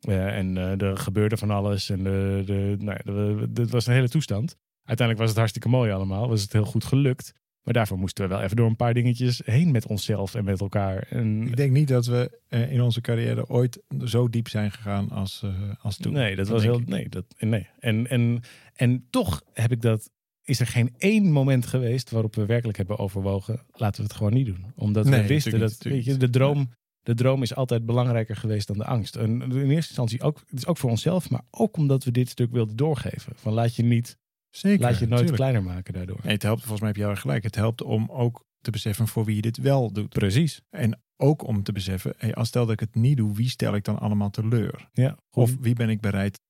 En 0.00 0.56
uh, 0.56 0.82
er 0.82 0.96
gebeurde 0.96 1.36
van 1.36 1.50
alles 1.50 1.90
en 1.90 2.02
de, 2.02 2.42
de, 2.46 2.76
nou, 2.78 3.48
het 3.54 3.70
was 3.70 3.86
een 3.86 3.94
hele 3.94 4.08
toestand. 4.08 4.56
Uiteindelijk 4.76 5.18
was 5.18 5.28
het 5.28 5.38
hartstikke 5.38 5.68
mooi 5.68 5.90
allemaal. 5.90 6.28
Was 6.28 6.42
het 6.42 6.52
heel 6.52 6.64
goed 6.64 6.84
gelukt. 6.84 7.32
Maar 7.66 7.74
daarvoor 7.74 7.98
moesten 7.98 8.28
we 8.28 8.34
wel 8.34 8.42
even 8.42 8.56
door 8.56 8.66
een 8.66 8.76
paar 8.76 8.94
dingetjes 8.94 9.42
heen 9.44 9.70
met 9.70 9.86
onszelf 9.86 10.34
en 10.34 10.44
met 10.44 10.60
elkaar. 10.60 11.06
En... 11.10 11.46
Ik 11.46 11.56
denk 11.56 11.72
niet 11.72 11.88
dat 11.88 12.06
we 12.06 12.40
eh, 12.48 12.72
in 12.72 12.80
onze 12.80 13.00
carrière 13.00 13.48
ooit 13.48 13.82
zo 14.04 14.28
diep 14.28 14.48
zijn 14.48 14.70
gegaan 14.70 15.10
als, 15.10 15.42
uh, 15.44 15.52
als 15.78 15.96
toen. 15.96 16.12
Nee, 16.12 16.36
dat, 16.36 16.48
was 16.48 16.62
heel. 16.62 16.80
Nee, 16.84 17.08
dat, 17.08 17.24
nee. 17.38 17.68
En, 17.78 18.06
en, 18.06 18.40
en 18.74 19.06
toch 19.10 19.42
heb 19.52 19.72
ik 19.72 19.82
dat. 19.82 20.10
Is 20.42 20.60
er 20.60 20.66
geen 20.66 20.94
één 20.98 21.30
moment 21.30 21.66
geweest 21.66 22.10
waarop 22.10 22.34
we 22.34 22.46
werkelijk 22.46 22.78
hebben 22.78 22.98
overwogen. 22.98 23.60
Laten 23.72 24.00
we 24.00 24.08
het 24.08 24.16
gewoon 24.16 24.32
niet 24.32 24.46
doen. 24.46 24.72
Omdat 24.76 25.08
we 25.08 25.26
wisten 25.26 25.58
dat 25.58 25.76
weet 25.82 26.04
je, 26.04 26.16
de 26.16 26.30
droom. 26.30 26.70
De 27.06 27.14
droom 27.14 27.42
is 27.42 27.54
altijd 27.54 27.86
belangrijker 27.86 28.36
geweest 28.36 28.66
dan 28.66 28.78
de 28.78 28.84
angst. 28.84 29.16
En 29.16 29.42
in 29.42 29.52
eerste 29.52 29.72
instantie 29.74 30.22
ook, 30.22 30.42
het 30.46 30.58
is 30.58 30.66
ook 30.66 30.76
voor 30.76 30.90
onszelf, 30.90 31.30
maar 31.30 31.42
ook 31.50 31.76
omdat 31.76 32.04
we 32.04 32.10
dit 32.10 32.28
stuk 32.28 32.52
wilden 32.52 32.76
doorgeven. 32.76 33.32
Van 33.36 33.52
laat 33.52 33.76
je 33.76 33.82
niet 33.82 34.18
Zeker, 34.50 34.80
Laat 34.80 34.94
je 34.94 35.00
het 35.00 35.08
nooit 35.08 35.30
kleiner 35.30 35.62
maken 35.62 35.92
daardoor. 35.92 36.18
Nee, 36.22 36.32
het 36.32 36.42
helpt, 36.42 36.60
volgens 36.60 36.80
mij 36.80 36.88
heb 36.88 36.96
je 36.96 37.02
heel 37.02 37.12
erg 37.12 37.20
gelijk. 37.20 37.42
Het 37.42 37.54
helpt 37.54 37.82
om 37.82 38.10
ook 38.10 38.44
te 38.60 38.70
beseffen 38.70 39.08
voor 39.08 39.24
wie 39.24 39.36
je 39.36 39.42
dit 39.42 39.56
wel 39.56 39.92
doet. 39.92 40.08
Precies. 40.08 40.60
En 40.70 41.00
ook 41.16 41.46
om 41.46 41.62
te 41.62 41.72
beseffen, 41.72 42.14
hey, 42.16 42.34
als 42.34 42.48
stel 42.48 42.64
dat 42.64 42.72
ik 42.72 42.80
het 42.80 42.94
niet 42.94 43.16
doe, 43.16 43.34
wie 43.34 43.48
stel 43.48 43.74
ik 43.74 43.84
dan 43.84 43.98
allemaal 43.98 44.30
teleur? 44.30 44.88
Ja, 44.92 45.18
of 45.30 45.56
wie 45.60 45.74
ben 45.74 45.88
ik 45.88 46.00
bereid 46.00 46.40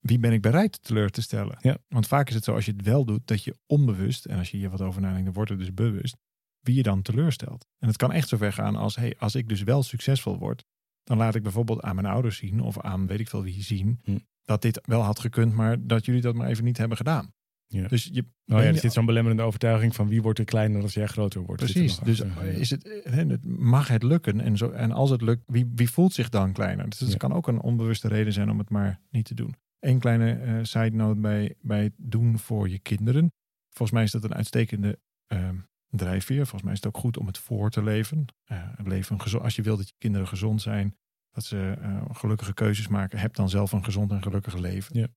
wie 0.00 0.18
ben 0.18 0.32
ik 0.32 0.42
bereid 0.42 0.82
teleur 0.82 1.10
te 1.10 1.22
stellen? 1.22 1.58
Ja. 1.60 1.78
Want 1.88 2.06
vaak 2.06 2.28
is 2.28 2.34
het 2.34 2.44
zo 2.44 2.54
als 2.54 2.64
je 2.64 2.72
het 2.72 2.82
wel 2.82 3.04
doet, 3.04 3.26
dat 3.26 3.44
je 3.44 3.56
onbewust, 3.66 4.26
en 4.26 4.38
als 4.38 4.50
je 4.50 4.56
hier 4.56 4.70
wat 4.70 4.80
over 4.80 5.00
nadenkt, 5.00 5.24
dan 5.24 5.34
wordt 5.34 5.50
het 5.50 5.58
dus 5.58 5.74
bewust, 5.74 6.16
wie 6.60 6.74
je 6.74 6.82
dan 6.82 7.02
teleurstelt. 7.02 7.66
En 7.78 7.88
het 7.88 7.96
kan 7.96 8.12
echt 8.12 8.28
zover 8.28 8.52
gaan 8.52 8.76
als, 8.76 8.96
hey, 8.96 9.16
als 9.18 9.34
ik 9.34 9.48
dus 9.48 9.62
wel 9.62 9.82
succesvol 9.82 10.38
word, 10.38 10.64
dan 11.02 11.16
laat 11.16 11.34
ik 11.34 11.42
bijvoorbeeld 11.42 11.82
aan 11.82 11.94
mijn 11.94 12.06
ouders 12.06 12.36
zien 12.36 12.60
of 12.60 12.80
aan 12.80 13.06
weet 13.06 13.20
ik 13.20 13.28
veel 13.28 13.42
wie 13.42 13.62
zien, 13.62 14.00
hm 14.02 14.16
dat 14.50 14.62
dit 14.62 14.80
wel 14.84 15.02
had 15.02 15.18
gekund, 15.18 15.54
maar 15.54 15.86
dat 15.86 16.04
jullie 16.04 16.20
dat 16.20 16.34
maar 16.34 16.48
even 16.48 16.64
niet 16.64 16.78
hebben 16.78 16.96
gedaan. 16.96 17.32
Ja. 17.66 17.88
Dus 17.88 18.08
je, 18.12 18.20
oh 18.46 18.58
ja, 18.58 18.64
er 18.64 18.78
zit 18.78 18.92
zo'n 18.92 19.06
belemmerende 19.06 19.42
overtuiging 19.42 19.94
van 19.94 20.08
wie 20.08 20.22
wordt 20.22 20.38
er 20.38 20.44
kleiner 20.44 20.82
als 20.82 20.94
jij 20.94 21.06
groter 21.06 21.42
wordt. 21.42 21.62
Precies, 21.62 21.98
dus 21.98 22.22
is 22.54 22.70
het, 22.70 23.44
mag 23.44 23.88
het 23.88 24.02
lukken 24.02 24.40
en, 24.40 24.56
zo, 24.56 24.70
en 24.70 24.92
als 24.92 25.10
het 25.10 25.20
lukt, 25.20 25.42
wie, 25.46 25.70
wie 25.74 25.90
voelt 25.90 26.12
zich 26.12 26.28
dan 26.28 26.52
kleiner? 26.52 26.88
Dus 26.88 26.98
het 26.98 27.16
kan 27.16 27.32
ook 27.32 27.48
een 27.48 27.60
onbewuste 27.60 28.08
reden 28.08 28.32
zijn 28.32 28.50
om 28.50 28.58
het 28.58 28.70
maar 28.70 29.00
niet 29.10 29.24
te 29.24 29.34
doen. 29.34 29.54
Eén 29.78 29.98
kleine 29.98 30.40
uh, 30.44 30.58
side 30.62 30.96
note 30.96 31.20
bij, 31.20 31.54
bij 31.60 31.82
het 31.82 31.94
doen 31.96 32.38
voor 32.38 32.68
je 32.68 32.78
kinderen. 32.78 33.32
Volgens 33.68 33.90
mij 33.90 34.02
is 34.02 34.10
dat 34.10 34.24
een 34.24 34.34
uitstekende 34.34 34.98
uh, 35.32 35.48
drijfveer. 35.90 36.42
Volgens 36.42 36.62
mij 36.62 36.72
is 36.72 36.78
het 36.78 36.86
ook 36.86 37.00
goed 37.00 37.16
om 37.18 37.26
het 37.26 37.38
voor 37.38 37.70
te 37.70 37.82
leven. 37.82 38.24
Uh, 38.46 38.68
leven 38.84 39.40
als 39.40 39.56
je 39.56 39.62
wilt 39.62 39.78
dat 39.78 39.88
je 39.88 39.94
kinderen 39.98 40.28
gezond 40.28 40.62
zijn, 40.62 40.96
dat 41.30 41.44
ze 41.44 41.76
uh, 41.80 42.04
gelukkige 42.12 42.54
keuzes 42.54 42.88
maken. 42.88 43.18
Heb 43.18 43.34
dan 43.34 43.48
zelf 43.48 43.72
een 43.72 43.84
gezond 43.84 44.10
en 44.10 44.22
gelukkig 44.22 44.56
leven. 44.56 44.98
Ja. 44.98 45.08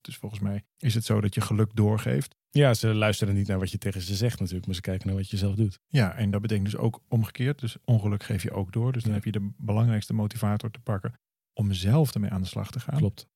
Dus 0.00 0.16
volgens 0.16 0.40
mij 0.40 0.64
is 0.76 0.94
het 0.94 1.04
zo 1.04 1.20
dat 1.20 1.34
je 1.34 1.40
geluk 1.40 1.70
doorgeeft. 1.74 2.34
Ja, 2.50 2.74
ze 2.74 2.94
luisteren 2.94 3.34
niet 3.34 3.46
naar 3.46 3.58
wat 3.58 3.70
je 3.70 3.78
tegen 3.78 4.00
ze 4.00 4.14
zegt 4.14 4.38
natuurlijk, 4.38 4.66
maar 4.66 4.74
ze 4.74 4.80
kijken 4.80 5.06
naar 5.06 5.16
wat 5.16 5.30
je 5.30 5.36
zelf 5.36 5.54
doet. 5.54 5.78
Ja, 5.86 6.14
en 6.14 6.30
dat 6.30 6.40
betekent 6.40 6.66
dus 6.66 6.76
ook 6.76 7.02
omgekeerd. 7.08 7.58
Dus 7.58 7.76
ongeluk 7.84 8.22
geef 8.22 8.42
je 8.42 8.50
ook 8.50 8.72
door. 8.72 8.92
Dus 8.92 9.02
dan 9.02 9.12
heb 9.12 9.24
je 9.24 9.32
de 9.32 9.50
belangrijkste 9.56 10.14
motivator 10.14 10.70
te 10.70 10.80
pakken 10.80 11.20
om 11.52 11.72
zelf 11.72 12.14
ermee 12.14 12.30
aan 12.30 12.42
de 12.42 12.48
slag 12.48 12.70
te 12.70 12.80
gaan. 12.80 12.96
Klopt. 12.96 13.26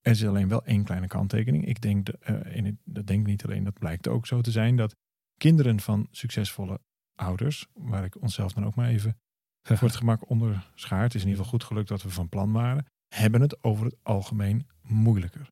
Er 0.00 0.10
is 0.10 0.26
alleen 0.26 0.48
wel 0.48 0.64
één 0.64 0.84
kleine 0.84 1.06
kanttekening. 1.06 1.66
Ik 1.66 1.80
denk, 1.80 2.08
uh, 2.08 2.56
in 2.56 2.64
het, 2.64 2.76
dat 2.84 3.06
denk 3.06 3.26
niet 3.26 3.44
alleen, 3.44 3.64
dat 3.64 3.78
blijkt 3.78 4.08
ook 4.08 4.26
zo 4.26 4.40
te 4.40 4.50
zijn, 4.50 4.76
dat 4.76 4.96
kinderen 5.42 5.80
van 5.80 6.08
succesvolle 6.10 6.80
ouders, 7.14 7.66
waar 7.72 8.04
ik 8.04 8.20
onszelf 8.20 8.52
dan 8.52 8.66
ook 8.66 8.74
maar 8.74 8.88
even 8.88 9.16
voor 9.62 9.88
het 9.88 9.96
gemak 9.96 10.28
onderschaart. 10.28 11.02
Het 11.02 11.14
is 11.14 11.22
in 11.22 11.28
ieder 11.28 11.44
geval 11.44 11.58
goed 11.58 11.68
gelukt 11.68 11.88
dat 11.88 12.02
we 12.02 12.10
van 12.10 12.28
plan 12.28 12.52
waren. 12.52 12.86
Hebben 13.14 13.40
het 13.40 13.64
over 13.64 13.84
het 13.84 13.96
algemeen 14.02 14.66
moeilijker. 14.82 15.50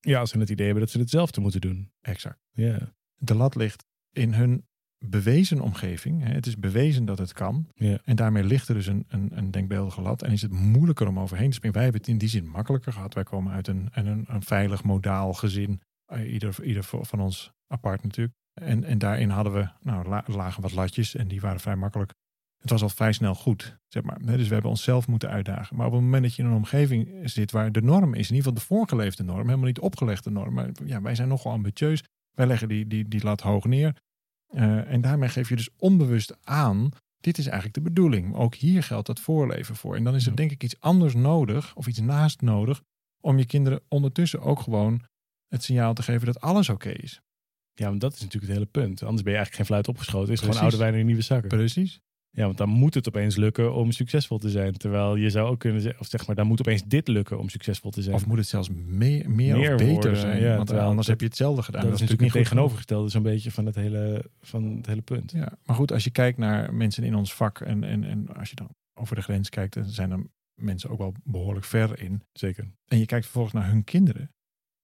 Ja, 0.00 0.20
als 0.20 0.30
ze 0.30 0.38
het 0.38 0.50
idee 0.50 0.64
hebben 0.64 0.84
dat 0.84 0.92
ze 0.92 0.98
hetzelfde 0.98 1.40
moeten 1.40 1.60
doen. 1.60 1.92
Exact. 2.00 2.38
Ja. 2.50 2.92
De 3.14 3.34
lat 3.34 3.54
ligt 3.54 3.86
in 4.10 4.34
hun 4.34 4.66
bewezen 4.98 5.60
omgeving. 5.60 6.24
Het 6.24 6.46
is 6.46 6.58
bewezen 6.58 7.04
dat 7.04 7.18
het 7.18 7.32
kan. 7.32 7.68
Ja. 7.74 8.00
En 8.04 8.16
daarmee 8.16 8.44
ligt 8.44 8.68
er 8.68 8.74
dus 8.74 8.86
een, 8.86 9.04
een, 9.08 9.38
een 9.38 9.50
denkbeeldige 9.50 10.00
lat. 10.00 10.22
En 10.22 10.32
is 10.32 10.42
het 10.42 10.52
moeilijker 10.52 11.08
om 11.08 11.18
overheen 11.18 11.50
te 11.50 11.54
springen. 11.54 11.76
Wij 11.76 11.84
hebben 11.84 12.00
het 12.00 12.10
in 12.10 12.18
die 12.18 12.28
zin 12.28 12.48
makkelijker 12.48 12.92
gehad. 12.92 13.14
Wij 13.14 13.24
komen 13.24 13.52
uit 13.52 13.68
een, 13.68 13.88
een, 13.92 14.24
een 14.28 14.42
veilig 14.42 14.84
modaal 14.84 15.32
gezin. 15.32 15.80
Eh, 16.04 16.32
ieder, 16.32 16.64
ieder 16.64 16.84
van 16.84 17.20
ons 17.20 17.52
apart 17.66 18.02
natuurlijk. 18.02 18.38
En, 18.54 18.84
en 18.84 18.98
daarin 18.98 19.28
hadden 19.28 19.52
we, 19.52 19.68
nou, 19.80 20.22
lagen 20.26 20.62
wat 20.62 20.72
latjes. 20.72 21.14
En 21.14 21.28
die 21.28 21.40
waren 21.40 21.60
vrij 21.60 21.76
makkelijk 21.76 22.12
het 22.60 22.70
was 22.70 22.82
al 22.82 22.88
vrij 22.88 23.12
snel 23.12 23.34
goed. 23.34 23.78
Zeg 23.88 24.02
maar. 24.02 24.18
Dus 24.22 24.46
we 24.48 24.52
hebben 24.52 24.70
onszelf 24.70 25.08
moeten 25.08 25.28
uitdagen. 25.28 25.76
Maar 25.76 25.86
op 25.86 25.92
het 25.92 26.02
moment 26.02 26.22
dat 26.22 26.34
je 26.34 26.42
in 26.42 26.48
een 26.48 26.54
omgeving 26.54 27.30
zit 27.30 27.50
waar 27.50 27.72
de 27.72 27.82
norm 27.82 28.14
is, 28.14 28.30
in 28.30 28.34
ieder 28.34 28.36
geval 28.36 28.54
de 28.54 28.74
voorgeleefde 28.74 29.22
norm, 29.22 29.44
helemaal 29.44 29.66
niet 29.66 29.78
opgelegde 29.78 30.30
norm. 30.30 30.54
Maar 30.54 30.70
ja, 30.84 31.02
wij 31.02 31.14
zijn 31.14 31.28
nogal 31.28 31.52
ambitieus. 31.52 32.02
Wij 32.34 32.46
leggen 32.46 32.68
die, 32.68 32.86
die, 32.86 33.08
die 33.08 33.24
lat 33.24 33.40
hoog 33.40 33.64
neer. 33.64 33.96
Uh, 34.54 34.92
en 34.92 35.00
daarmee 35.00 35.28
geef 35.28 35.48
je 35.48 35.56
dus 35.56 35.70
onbewust 35.76 36.36
aan, 36.44 36.90
dit 37.20 37.38
is 37.38 37.44
eigenlijk 37.44 37.74
de 37.74 37.82
bedoeling. 37.82 38.34
Ook 38.34 38.54
hier 38.54 38.82
geldt 38.82 39.06
dat 39.06 39.20
voorleven 39.20 39.76
voor. 39.76 39.96
En 39.96 40.04
dan 40.04 40.14
is 40.14 40.26
er 40.26 40.36
denk 40.36 40.50
ik 40.50 40.62
iets 40.62 40.80
anders 40.80 41.14
nodig, 41.14 41.76
of 41.76 41.86
iets 41.86 42.00
naast 42.00 42.40
nodig, 42.40 42.82
om 43.20 43.38
je 43.38 43.46
kinderen 43.46 43.80
ondertussen 43.88 44.40
ook 44.40 44.60
gewoon 44.60 45.02
het 45.48 45.62
signaal 45.62 45.94
te 45.94 46.02
geven 46.02 46.26
dat 46.26 46.40
alles 46.40 46.68
oké 46.68 46.90
is. 46.90 47.20
Ja, 47.80 47.88
want 47.88 48.00
dat 48.00 48.12
is 48.14 48.20
natuurlijk 48.20 48.52
het 48.52 48.52
hele 48.52 48.70
punt. 48.70 49.02
Anders 49.02 49.22
ben 49.22 49.32
je 49.32 49.38
eigenlijk 49.38 49.56
geen 49.56 49.66
fluit 49.66 49.88
opgeschoten. 49.88 50.30
Het 50.30 50.38
is 50.38 50.40
gewoon 50.40 50.62
oude 50.62 50.76
wijn 50.76 50.94
in 50.94 51.06
nieuwe 51.06 51.22
zakken. 51.22 51.48
Precies. 51.48 52.00
Ja, 52.30 52.44
want 52.44 52.56
dan 52.56 52.68
moet 52.68 52.94
het 52.94 53.08
opeens 53.08 53.36
lukken 53.36 53.74
om 53.74 53.92
succesvol 53.92 54.38
te 54.38 54.50
zijn. 54.50 54.72
Terwijl 54.72 55.16
je 55.16 55.30
zou 55.30 55.50
ook 55.50 55.58
kunnen 55.58 55.80
zeggen, 55.80 56.00
of 56.00 56.06
zeg 56.06 56.26
maar, 56.26 56.36
dan 56.36 56.46
moet 56.46 56.60
opeens 56.60 56.82
dit 56.84 57.08
lukken 57.08 57.38
om 57.38 57.48
succesvol 57.48 57.90
te 57.90 58.02
zijn. 58.02 58.14
Of 58.14 58.26
moet 58.26 58.38
het 58.38 58.46
zelfs 58.46 58.68
meer, 58.68 59.30
meer, 59.30 59.72
of 59.72 59.76
beter 59.76 60.16
zijn. 60.16 60.42
Ja, 60.42 60.56
want 60.56 60.70
anders 60.70 61.06
heb 61.06 61.20
je 61.20 61.26
hetzelfde 61.26 61.62
gedaan. 61.62 61.82
Dat, 61.82 61.92
is 61.92 62.00
natuurlijk 62.00 62.34
niet 62.34 62.42
tegenovergesteld. 62.42 63.00
Dat 63.00 63.08
is 63.08 63.14
een 63.14 63.22
beetje 63.22 63.50
van 63.50 63.66
het 63.66 63.74
hele, 63.74 64.24
van 64.40 64.64
het 64.76 64.86
hele 64.86 65.02
punt. 65.02 65.32
Ja, 65.32 65.58
maar 65.64 65.76
goed, 65.76 65.92
als 65.92 66.04
je 66.04 66.10
kijkt 66.10 66.38
naar 66.38 66.74
mensen 66.74 67.04
in 67.04 67.14
ons 67.14 67.34
vak 67.34 67.60
en, 67.60 67.84
en, 67.84 68.04
en 68.04 68.36
als 68.36 68.50
je 68.50 68.56
dan 68.56 68.68
over 68.94 69.16
de 69.16 69.22
grens 69.22 69.48
kijkt, 69.48 69.74
dan 69.74 69.84
zijn 69.84 70.10
er 70.10 70.26
mensen 70.54 70.90
ook 70.90 70.98
wel 70.98 71.14
behoorlijk 71.24 71.66
ver 71.66 72.00
in. 72.00 72.22
Zeker. 72.32 72.70
En 72.86 72.98
je 72.98 73.06
kijkt 73.06 73.24
vervolgens 73.24 73.54
naar 73.54 73.68
hun 73.68 73.84
kinderen. 73.84 74.32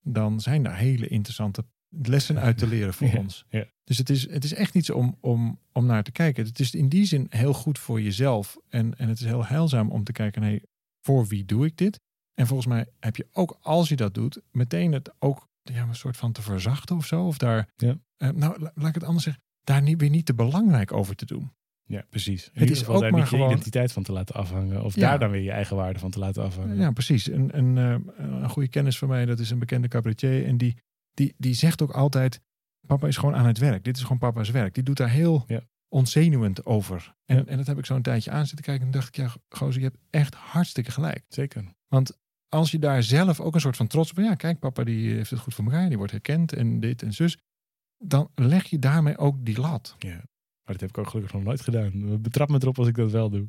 Dan 0.01 0.41
zijn 0.41 0.63
daar 0.63 0.77
hele 0.77 1.09
interessante 1.09 1.65
lessen 1.89 2.39
uit 2.39 2.59
te 2.59 2.67
leren 2.67 2.95
voor 2.95 3.13
ons. 3.17 3.45
Ja. 3.49 3.65
Dus 3.85 3.99
het 3.99 4.11
is, 4.11 4.31
het 4.31 4.45
is 4.45 4.55
echt 4.55 4.75
iets 4.75 4.91
om, 4.91 5.17
om, 5.21 5.59
om 5.73 5.87
naar 5.87 6.03
te 6.03 6.13
kijken. 6.13 6.45
Het 6.45 6.59
is 6.61 6.75
in 6.75 6.89
die 6.89 7.05
zin 7.05 7.27
heel 7.31 7.53
goed 7.55 7.79
voor 7.79 8.01
jezelf. 8.03 8.57
En, 8.69 8.99
en 8.99 9.09
het 9.09 9.19
is 9.21 9.25
heel 9.25 9.47
heilzaam 9.47 9.91
om 9.91 10.05
te 10.05 10.13
kijken, 10.13 10.43
hey, 10.43 10.63
voor 11.01 11.27
wie 11.27 11.45
doe 11.45 11.67
ik 11.67 11.77
dit? 11.77 12.01
En 12.35 12.47
volgens 12.47 12.69
mij 12.69 12.87
heb 13.01 13.17
je 13.17 13.27
ook, 13.33 13.59
als 13.61 13.89
je 13.89 13.97
dat 13.97 14.15
doet, 14.15 14.41
meteen 14.53 14.93
het 14.93 15.15
ook 15.19 15.49
ja, 15.63 15.83
een 15.83 15.95
soort 15.95 16.17
van 16.17 16.33
te 16.33 16.43
verzachten 16.43 16.97
of 16.97 17.07
zo. 17.07 17.27
Of 17.27 17.39
daar, 17.39 17.69
ja. 17.77 17.97
uh, 18.19 18.29
nou 18.31 18.61
laat 18.75 18.89
ik 18.89 18.95
het 18.95 19.05
anders 19.05 19.25
zeggen, 19.25 19.43
daar 19.65 19.83
niet, 19.83 20.01
weer 20.01 20.11
niet 20.11 20.27
te 20.27 20.35
belangrijk 20.35 20.93
over 20.93 21.15
te 21.17 21.25
doen. 21.27 21.51
Ja, 21.89 22.05
precies. 22.11 22.45
In 22.45 22.51
Het 22.53 22.61
ieder 22.61 22.75
is 22.75 22.79
geval 22.79 22.95
ook 22.95 23.01
daar 23.01 23.11
maar 23.11 23.21
niet 23.21 23.31
je 23.31 23.37
gewoon- 23.37 23.51
identiteit 23.51 23.93
van 23.93 24.03
te 24.03 24.13
laten 24.13 24.35
afhangen. 24.35 24.85
Of 24.85 24.95
Ja. 24.95 25.01
daar 25.01 25.19
dan 25.19 25.31
weer 25.31 25.43
je 25.43 25.51
eigen 25.51 25.77
waarde 25.77 25.99
van 25.99 26.11
te 26.11 26.19
laten 26.19 26.43
afhangen. 26.43 26.77
Ja, 26.77 26.91
precies. 26.91 27.31
Een, 27.31 27.59
een, 27.59 27.79
eh, 27.79 28.25
een 28.27 28.49
goede 28.49 28.69
kennis 28.69 28.99
van 28.99 29.09
mij, 29.09 29.25
dat 29.27 29.39
is 29.39 29.51
een 29.51 29.59
bekende 29.59 29.89
cabaretier. 29.89 30.47
En 30.47 30.57
die, 30.57 30.77
die, 31.17 31.35
die 31.39 31.55
zegt 31.55 31.83
ook 31.83 31.91
altijd, 31.91 32.41
papa 32.87 33.07
is 33.07 33.17
gewoon 33.17 33.35
aan 33.35 33.47
het 33.47 33.59
werk. 33.59 33.85
Dit 33.85 33.97
is 33.97 34.03
gewoon 34.03 34.19
papa's 34.19 34.51
werk. 34.51 34.75
Die 34.75 34.83
doet 34.83 34.97
daar 34.97 35.11
heel 35.11 35.45
Ja. 35.47 35.61
ontzenuwend 35.89 36.65
over. 36.67 37.15
En, 37.25 37.37
Ja. 37.37 37.45
en 37.45 37.57
dat 37.57 37.67
heb 37.67 37.79
ik 37.79 37.87
zo'n 37.87 38.03
tijdje 38.03 38.31
aan 38.31 38.47
zitten 38.47 38.65
kijken. 38.65 38.87
En 38.87 38.93
dacht 38.93 39.09
ik, 39.09 39.17
ja, 39.17 39.33
gozer, 39.49 39.81
je 39.81 39.87
hebt 39.87 39.99
echt 40.11 40.35
hartstikke 40.35 40.91
gelijk. 40.91 41.25
Zeker. 41.29 41.65
Want 41.89 42.19
als 42.49 42.71
je 42.71 42.79
daar 42.79 43.03
zelf 43.03 43.41
ook 43.41 43.55
een 43.55 43.61
soort 43.61 43.77
van 43.77 43.87
trots 43.87 44.11
op... 44.11 44.17
Ja, 44.17 44.35
kijk, 44.35 44.59
papa 44.59 44.85
die 44.85 45.15
heeft 45.15 45.31
het 45.31 45.39
goed 45.39 45.55
voor 45.55 45.65
elkaar. 45.65 45.89
Die 45.89 45.97
wordt 45.97 46.13
herkend 46.13 46.53
en 46.53 46.81
dit 46.81 47.03
en 47.03 47.13
zus. 47.13 47.39
Dan 47.99 48.31
leg 48.35 48.65
je 48.65 48.79
daarmee 48.79 49.19
ook 49.19 49.45
die 49.45 49.61
lat. 49.61 49.95
Ja. 49.99 50.15
Maar 50.15 50.75
dat 50.75 50.81
heb 50.81 50.89
ik 50.89 50.99
ook 50.99 51.09
gelukkig 51.09 51.33
nog 51.35 51.43
nooit 51.43 51.61
gedaan. 51.61 52.23
Betrap 52.23 52.49
me 52.49 52.59
erop 52.61 52.79
als 52.79 52.89
ik 52.89 52.95
dat 52.95 53.11
wel 53.11 53.31
doe. 53.31 53.49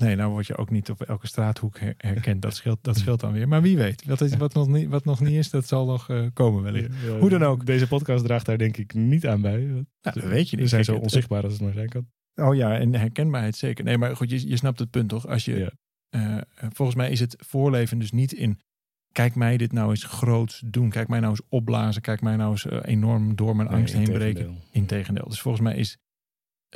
Nee, 0.00 0.16
nou 0.16 0.30
word 0.30 0.46
je 0.46 0.56
ook 0.56 0.70
niet 0.70 0.90
op 0.90 1.00
elke 1.02 1.26
straathoek 1.26 1.78
her- 1.78 1.94
herkend. 1.96 2.42
Dat 2.42 2.54
scheelt, 2.54 2.78
dat 2.82 2.96
scheelt 3.00 3.20
dan 3.20 3.32
weer. 3.32 3.48
Maar 3.48 3.62
wie 3.62 3.76
weet. 3.76 4.04
Wat, 4.04 4.20
is, 4.20 4.36
wat, 4.36 4.54
nog, 4.54 4.68
niet, 4.68 4.88
wat 4.88 5.04
nog 5.04 5.20
niet 5.20 5.34
is, 5.34 5.50
dat 5.50 5.66
zal 5.66 5.86
nog 5.86 6.08
eh, 6.10 6.26
komen 6.32 6.62
wellicht. 6.62 6.88
Ja, 7.04 7.18
Hoe 7.18 7.28
dan 7.30 7.42
ook. 7.42 7.66
Deze 7.66 7.88
podcast 7.88 8.24
draagt 8.24 8.46
daar 8.46 8.58
denk 8.58 8.76
ik 8.76 8.94
niet 8.94 9.26
aan 9.26 9.40
bij. 9.40 9.56
Nou, 9.60 9.84
dat 10.00 10.14
weet 10.14 10.50
je 10.50 10.56
We 10.56 10.62
niet. 10.62 10.70
zijn 10.70 10.84
Kijk, 10.84 10.96
zo 10.96 11.02
onzichtbaar 11.02 11.42
als 11.42 11.52
het 11.52 11.62
maar 11.62 11.72
zijn 11.72 11.88
kan. 11.88 12.06
Oh 12.34 12.54
ja, 12.54 12.78
en 12.78 12.94
herkenbaarheid 12.94 13.56
zeker. 13.56 13.84
Nee, 13.84 13.98
maar 13.98 14.16
goed, 14.16 14.30
je, 14.30 14.48
je 14.48 14.56
snapt 14.56 14.78
het 14.78 14.90
punt 14.90 15.08
toch? 15.08 15.26
Als 15.26 15.44
je, 15.44 15.58
Ja. 15.58 15.70
eh, 16.08 16.68
volgens 16.72 16.96
mij 16.96 17.10
is 17.10 17.20
het 17.20 17.36
voorleven 17.38 17.98
dus 17.98 18.12
niet 18.12 18.32
in... 18.32 18.60
Kijk 19.12 19.34
mij 19.34 19.56
dit 19.56 19.72
nou 19.72 19.90
eens 19.90 20.04
groot 20.04 20.62
doen. 20.72 20.90
Kijk 20.90 21.08
mij 21.08 21.18
nou 21.20 21.30
eens 21.30 21.42
opblazen. 21.48 22.02
Kijk 22.02 22.20
mij 22.20 22.36
nou 22.36 22.50
eens 22.50 22.66
eh, 22.66 22.78
enorm 22.82 23.36
door 23.36 23.56
mijn 23.56 23.68
angst 23.68 23.94
heen 23.94 24.04
breken. 24.12 24.58
Integendeel. 24.72 25.28
Dus 25.28 25.40
volgens 25.40 25.62
mij 25.64 25.76
is... 25.76 25.98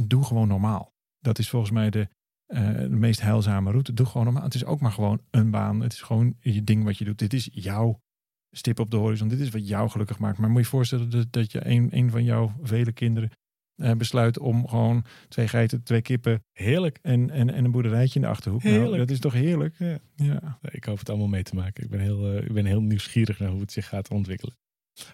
Doe 0.06 0.24
gewoon 0.24 0.48
normaal. 0.48 0.92
Dat 1.20 1.38
is 1.38 1.48
volgens 1.50 1.70
mij 1.72 1.90
de, 1.90 2.08
eh, 2.46 2.74
de 2.74 2.88
meest 2.88 3.20
heilzame 3.20 3.70
route. 3.70 3.92
Doe 3.92 4.06
gewoon 4.06 4.24
normaal. 4.24 4.42
Het 4.42 4.54
is 4.54 4.64
ook 4.64 4.80
maar 4.80 4.92
gewoon 4.92 5.20
een 5.30 5.50
baan. 5.50 5.80
Het 5.80 5.92
is 5.92 6.02
gewoon 6.02 6.36
je 6.40 6.64
ding 6.64 6.84
wat 6.84 6.98
je 6.98 7.04
doet. 7.04 7.18
Dit 7.18 7.32
is 7.32 7.48
jouw 7.52 8.00
stip 8.50 8.78
op 8.78 8.90
de 8.90 8.96
horizon. 8.96 9.28
Dit 9.28 9.40
is 9.40 9.50
wat 9.50 9.68
jou 9.68 9.90
gelukkig 9.90 10.18
maakt. 10.18 10.38
Maar 10.38 10.48
moet 10.48 10.58
je 10.58 10.64
je 10.64 10.70
voorstellen 10.70 11.10
dat, 11.10 11.32
dat 11.32 11.52
je 11.52 11.66
een, 11.66 11.88
een 11.90 12.10
van 12.10 12.24
jouw 12.24 12.52
vele 12.62 12.92
kinderen 12.92 13.30
eh, 13.74 13.92
besluit 13.92 14.38
om 14.38 14.68
gewoon 14.68 15.04
twee 15.28 15.48
geiten, 15.48 15.82
twee 15.82 16.02
kippen 16.02 16.44
Heerlijk. 16.52 16.98
en, 17.02 17.30
en, 17.30 17.50
en 17.50 17.64
een 17.64 17.70
boerderijtje 17.70 18.14
in 18.14 18.20
de 18.24 18.30
achterhoek. 18.30 18.62
Nou, 18.62 18.74
Heerlijk. 18.74 18.98
dat 18.98 19.10
is 19.10 19.20
toch 19.20 19.32
heerlijk? 19.32 19.74
Ja. 19.78 19.98
Ja. 20.14 20.58
Ik 20.62 20.84
hoop 20.84 20.98
het 20.98 21.08
allemaal 21.08 21.28
mee 21.28 21.42
te 21.42 21.54
maken. 21.54 21.84
Ik 21.84 21.90
ben 21.90 22.00
heel, 22.00 22.32
eh, 22.32 22.44
ik 22.44 22.52
ben 22.52 22.64
heel 22.64 22.82
nieuwsgierig 22.82 23.38
naar 23.38 23.48
hoe 23.48 23.60
het 23.60 23.72
zich 23.72 23.88
gaat 23.88 24.10
ontwikkelen. 24.10 24.56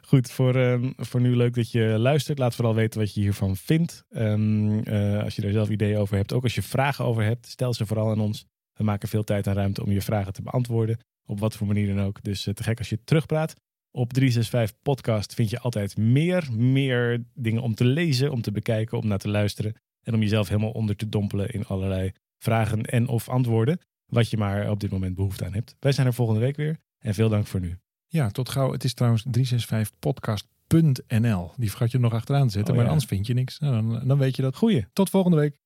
Goed, 0.03 0.31
voor, 0.31 0.57
ehm, 0.57 0.90
voor 0.97 1.21
nu 1.21 1.37
leuk 1.37 1.55
dat 1.55 1.71
je 1.71 1.85
luistert. 1.99 2.38
Laat 2.38 2.55
vooral 2.55 2.75
weten 2.75 3.01
wat 3.01 3.14
je 3.14 3.21
hiervan 3.21 3.57
vindt. 3.57 4.05
Ehm, 4.11 4.79
eh, 4.79 5.23
als 5.23 5.37
je 5.37 5.43
er 5.43 5.53
zelf 5.53 5.69
ideeën 5.69 5.97
over 5.97 6.16
hebt, 6.16 6.33
ook 6.33 6.43
als 6.43 6.55
je 6.55 6.62
vragen 6.62 7.05
over 7.05 7.23
hebt, 7.23 7.47
stel 7.47 7.75
ze 7.75 7.87
vooral 7.87 8.11
aan 8.11 8.21
ons. 8.21 8.45
We 8.73 8.85
maken 8.85 9.09
veel 9.09 9.25
tijd 9.25 9.47
en 9.47 9.55
ruimte 9.55 9.83
om 9.83 9.90
je 9.90 10.03
vragen 10.03 10.33
te 10.33 10.43
beantwoorden. 10.43 10.99
Op 11.27 11.40
wat 11.40 11.57
voor 11.57 11.66
manier 11.66 11.95
dan 11.95 12.05
ook. 12.05 12.23
Dus 12.23 12.47
eh, 12.47 12.55
te 12.55 12.62
gek 12.62 12.79
als 12.79 12.88
je 12.88 13.05
terugpraat. 13.05 13.55
Op 13.90 14.12
365 14.12 14.83
Podcast 14.83 15.35
vind 15.35 15.51
je 15.51 15.61
altijd 15.61 15.97
meer, 15.97 16.49
meer 16.53 17.25
dingen 17.35 17.62
om 17.62 17.75
te 17.75 17.85
lezen, 17.85 18.33
om 18.33 18.43
te 18.43 18.53
bekijken, 18.53 18.99
om 18.99 19.07
naar 19.07 19.19
te 19.19 19.29
luisteren. 19.29 19.75
En 20.03 20.14
om 20.14 20.21
jezelf 20.21 20.49
helemaal 20.49 20.71
onder 20.71 20.97
te 20.97 21.09
dompelen 21.09 21.49
in 21.49 21.66
allerlei 21.66 22.12
vragen 22.38 22.83
en 22.83 23.09
of 23.09 23.29
antwoorden. 23.29 23.79
Wat 24.07 24.31
je 24.31 24.37
maar 24.37 24.71
op 24.71 24.81
dit 24.81 24.90
moment 24.90 25.14
behoefte 25.14 25.45
aan 25.45 25.55
hebt. 25.55 25.77
Wij 25.79 25.93
zijn 25.93 26.07
er 26.07 26.14
volgende 26.14 26.40
week 26.40 26.57
weer. 26.57 26.79
En 26.99 27.14
veel 27.14 27.29
dank 27.29 27.47
voor 27.47 27.61
nu. 27.61 27.79
Ja, 28.11 28.31
tot 28.31 28.49
gauw. 28.49 28.73
Het 28.73 28.85
is 28.85 28.94
trouwens 28.94 29.25
365podcast.nl. 29.38 31.53
Die 31.57 31.68
vergat 31.70 31.90
je 31.90 31.99
nog 31.99 32.12
achteraan 32.12 32.46
te 32.46 32.53
zetten, 32.53 32.70
Oh, 32.70 32.75
maar 32.77 32.85
ja. 32.85 32.90
anders 32.92 33.09
vind 33.09 33.27
je 33.27 33.35
niks. 33.35 33.59
Nou, 33.59 33.75
dan, 33.75 34.09
dan 34.09 34.18
weet 34.18 34.37
je 34.37 34.42
dat. 34.42 34.57
Goeie. 34.57 34.87
Tot 34.92 35.11
volgende 35.11 35.37
week. 35.37 35.57